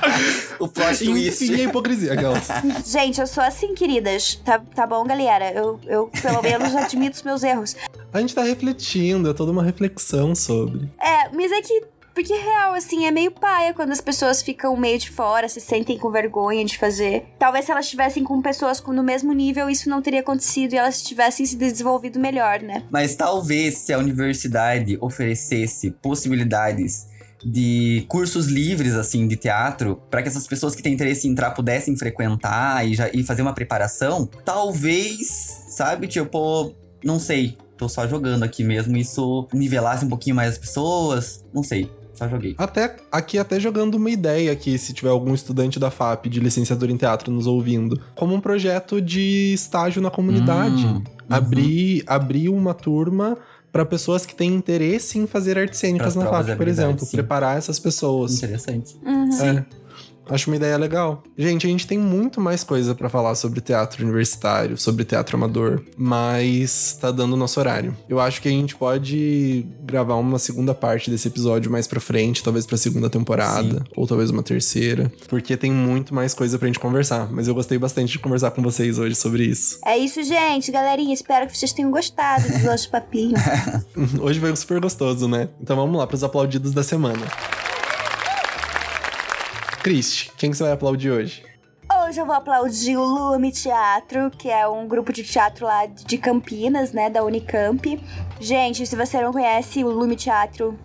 [0.60, 1.44] o plot twist.
[1.44, 2.12] Enfim, a hipocrisia.
[2.12, 2.48] Aquelas.
[2.86, 4.36] Gente, eu sou assim, queridas.
[4.36, 5.52] Tá, tá bom, galera?
[5.52, 7.76] Eu, eu, pelo menos, admito os meus erros.
[8.12, 10.88] A gente tá refletindo, é toda uma reflexão sobre.
[10.98, 11.82] É, mas é que.
[12.16, 15.98] Porque, real, assim, é meio paia quando as pessoas ficam meio de fora, se sentem
[15.98, 17.26] com vergonha de fazer.
[17.38, 20.78] Talvez se elas estivessem com pessoas com- no mesmo nível, isso não teria acontecido e
[20.78, 22.84] elas tivessem se desenvolvido melhor, né?
[22.90, 27.06] Mas talvez se a universidade oferecesse possibilidades
[27.44, 31.50] de cursos livres assim de teatro para que essas pessoas que têm interesse em entrar
[31.50, 38.08] pudessem frequentar e, já, e fazer uma preparação, talvez, sabe, tipo, não sei, tô só
[38.08, 42.54] jogando aqui mesmo, isso nivelasse um pouquinho mais as pessoas, não sei, só joguei.
[42.58, 46.90] Até aqui, até jogando uma ideia aqui, se tiver algum estudante da FAP de licenciatura
[46.90, 50.84] em teatro nos ouvindo, como um projeto de estágio na comunidade.
[50.86, 53.36] Hum, Abrir, abrir uma turma
[53.72, 57.04] para pessoas que têm interesse em fazer artes cênicas Pras na FAP, por exemplo.
[57.04, 57.16] sim.
[57.16, 58.36] Preparar essas pessoas.
[58.36, 58.96] Interessante.
[59.04, 59.42] Uhum.
[59.42, 59.64] É.
[60.28, 61.22] Acho uma ideia legal.
[61.36, 65.82] Gente, a gente tem muito mais coisa pra falar sobre teatro universitário, sobre teatro amador,
[65.96, 67.96] mas tá dando o nosso horário.
[68.08, 72.42] Eu acho que a gente pode gravar uma segunda parte desse episódio mais pra frente,
[72.42, 73.84] talvez pra segunda temporada, Sim.
[73.96, 77.30] ou talvez uma terceira, porque tem muito mais coisa pra gente conversar.
[77.30, 79.78] Mas eu gostei bastante de conversar com vocês hoje sobre isso.
[79.84, 81.14] É isso, gente, galerinha.
[81.14, 83.34] Espero que vocês tenham gostado do nosso papinho.
[84.20, 85.48] Hoje foi super gostoso, né?
[85.60, 87.26] Então vamos lá pros aplaudidos da semana.
[89.86, 91.44] Cristi, quem que você vai aplaudir hoje?
[92.04, 96.18] Hoje eu vou aplaudir o Lume Teatro, que é um grupo de teatro lá de
[96.18, 98.02] Campinas, né, da Unicamp.
[98.40, 100.76] Gente, se você não conhece o Lume Teatro,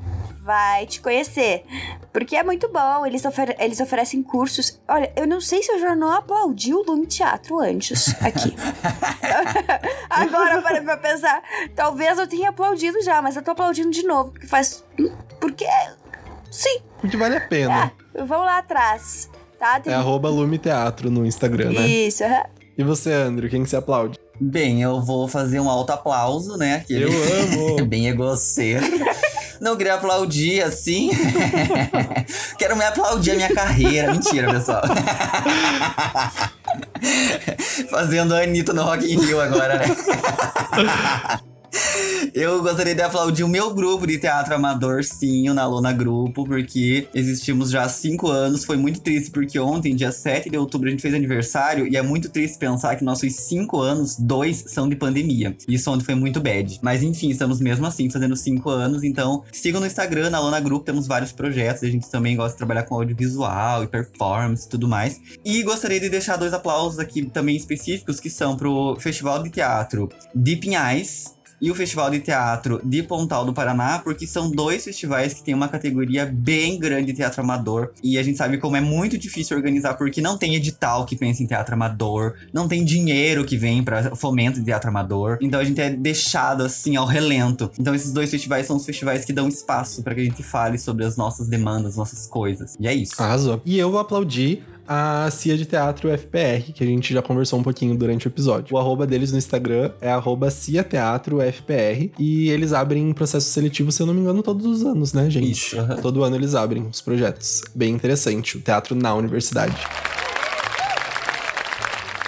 [0.43, 1.65] vai te conhecer.
[2.13, 4.79] Porque é muito bom, eles, ofer- eles oferecem cursos.
[4.87, 8.55] Olha, eu não sei se eu já não aplaudi o Lume Teatro antes, aqui.
[10.11, 11.41] Agora, para pra pensar,
[11.75, 14.85] talvez eu tenha aplaudido já, mas eu tô aplaudindo de novo, porque faz...
[15.39, 15.65] Porque...
[16.51, 17.91] Sim, Porque vale a pena.
[18.15, 19.79] ah, vamos lá atrás, tá?
[19.79, 21.87] Tem- É arroba Lume Teatro no Instagram, né?
[21.87, 22.43] Isso, aham.
[22.77, 24.19] E você, Andrew, quem que você aplaude?
[24.39, 26.75] Bem, eu vou fazer um alto aplauso, né?
[26.83, 27.05] Aquele...
[27.05, 27.11] Eu
[27.77, 27.85] amo!
[27.89, 29.05] Bem egocêntrico.
[29.61, 31.11] Não queria aplaudir assim.
[32.57, 34.11] Quero me aplaudir a minha carreira.
[34.11, 34.81] Mentira, pessoal.
[37.89, 39.95] Fazendo a Anitta no Rock in Rio agora, né?
[42.33, 46.45] Eu gostaria de aplaudir o meu grupo de teatro amador, sim, o Na Lona Grupo,
[46.45, 48.63] porque existimos já há cinco anos.
[48.63, 52.01] Foi muito triste, porque ontem, dia 7 de outubro, a gente fez aniversário, e é
[52.01, 55.55] muito triste pensar que nossos cinco anos, dois são de pandemia.
[55.67, 56.79] Isso ontem foi muito bad.
[56.81, 60.85] Mas enfim, estamos mesmo assim fazendo cinco anos, então sigam no Instagram, na Lona Grupo,
[60.85, 61.83] temos vários projetos.
[61.83, 65.19] A gente também gosta de trabalhar com audiovisual e performance e tudo mais.
[65.43, 70.09] E gostaria de deixar dois aplausos aqui também específicos, que são pro Festival de Teatro
[70.33, 75.33] de Pinhais e o Festival de Teatro de Pontal do Paraná, porque são dois festivais
[75.33, 77.91] que têm uma categoria bem grande de teatro amador.
[78.03, 81.43] E a gente sabe como é muito difícil organizar, porque não tem edital que pensa
[81.43, 85.37] em teatro amador, não tem dinheiro que vem para fomento de teatro amador.
[85.41, 87.71] Então a gente é deixado assim ao relento.
[87.79, 90.77] Então esses dois festivais são os festivais que dão espaço para que a gente fale
[90.77, 92.75] sobre as nossas demandas, nossas coisas.
[92.79, 93.21] E é isso.
[93.21, 93.61] Arrasou.
[93.65, 94.63] E eu vou aplaudir
[94.93, 98.75] a CIA de Teatro FPR, que a gente já conversou um pouquinho durante o episódio.
[98.75, 102.11] O arroba deles no Instagram é arroba CIA Teatro FPR.
[102.19, 105.49] E eles abrem processo seletivo, se eu não me engano, todos os anos, né, gente?
[105.49, 105.95] Isso, aham.
[106.01, 107.61] Todo ano eles abrem os projetos.
[107.73, 108.57] Bem interessante.
[108.57, 109.77] O teatro na universidade.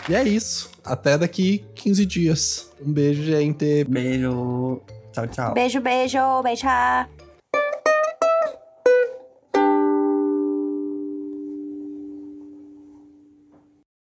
[0.08, 0.70] E é isso.
[0.86, 2.72] Até daqui 15 dias.
[2.82, 3.84] Um beijo, gente.
[3.84, 4.80] Beijo.
[5.12, 5.54] Tchau, tchau.
[5.54, 6.68] Beijo, beijo, beijo.